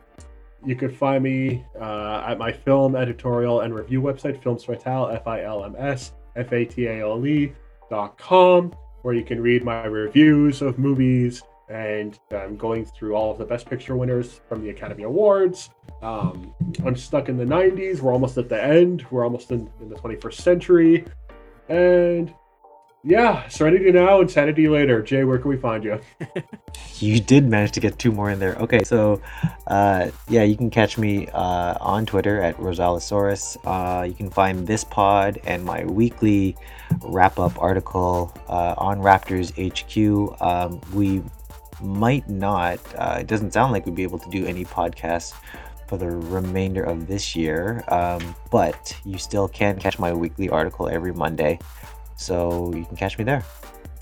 [0.64, 5.26] you can find me uh, at my film editorial and review website, Films Fatale, F
[5.26, 7.52] I L M S F A T A L E
[7.90, 13.32] dot com, where you can read my reviews of movies and I'm going through all
[13.32, 15.70] of the Best Picture winners from the Academy Awards.
[16.02, 16.54] Um,
[16.84, 18.00] I'm stuck in the 90s.
[18.00, 19.04] We're almost at the end.
[19.10, 21.04] We're almost in, in the 21st century.
[21.68, 22.32] And
[23.02, 25.00] yeah, Serenity now, Insanity later.
[25.00, 26.00] Jay, where can we find you?
[26.98, 28.56] you did manage to get two more in there.
[28.56, 29.22] Okay, so
[29.68, 33.58] uh, yeah, you can catch me uh, on Twitter at Rosalosaurus.
[33.64, 36.56] Uh, you can find this pod and my weekly
[37.02, 40.40] wrap up article uh, on Raptors HQ.
[40.42, 41.22] Um, we
[41.80, 42.78] might not.
[42.96, 45.34] Uh, it doesn't sound like we'd be able to do any podcasts
[45.86, 50.88] for the remainder of this year, um, but you still can catch my weekly article
[50.88, 51.58] every Monday.
[52.16, 53.44] So you can catch me there.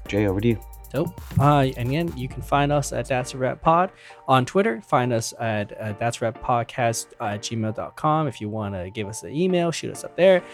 [0.09, 0.61] Jay, over to you.
[0.95, 1.21] Dope.
[1.41, 3.91] Uh, and again, you can find us at That's a Rap Pod
[4.29, 4.81] on Twitter.
[4.81, 8.29] Find us at uh, That's Rap Podcast at gmail.com.
[8.29, 10.45] If you want to give us an email, shoot us up there.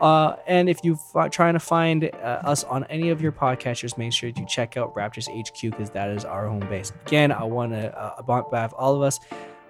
[0.00, 3.98] Uh, and if you're f- trying to find uh, us on any of your podcasters,
[3.98, 6.92] make sure to check out Raptors HQ because that is our home base.
[7.06, 9.18] Again, I want to, uh, on behalf all of us,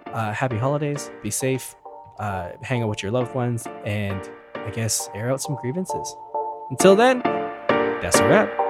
[0.06, 1.74] uh, happy holidays, be safe,
[2.18, 6.14] uh, hang out with your loved ones, and I guess air out some grievances.
[6.70, 7.20] Until then,
[8.02, 8.67] that's a wrap.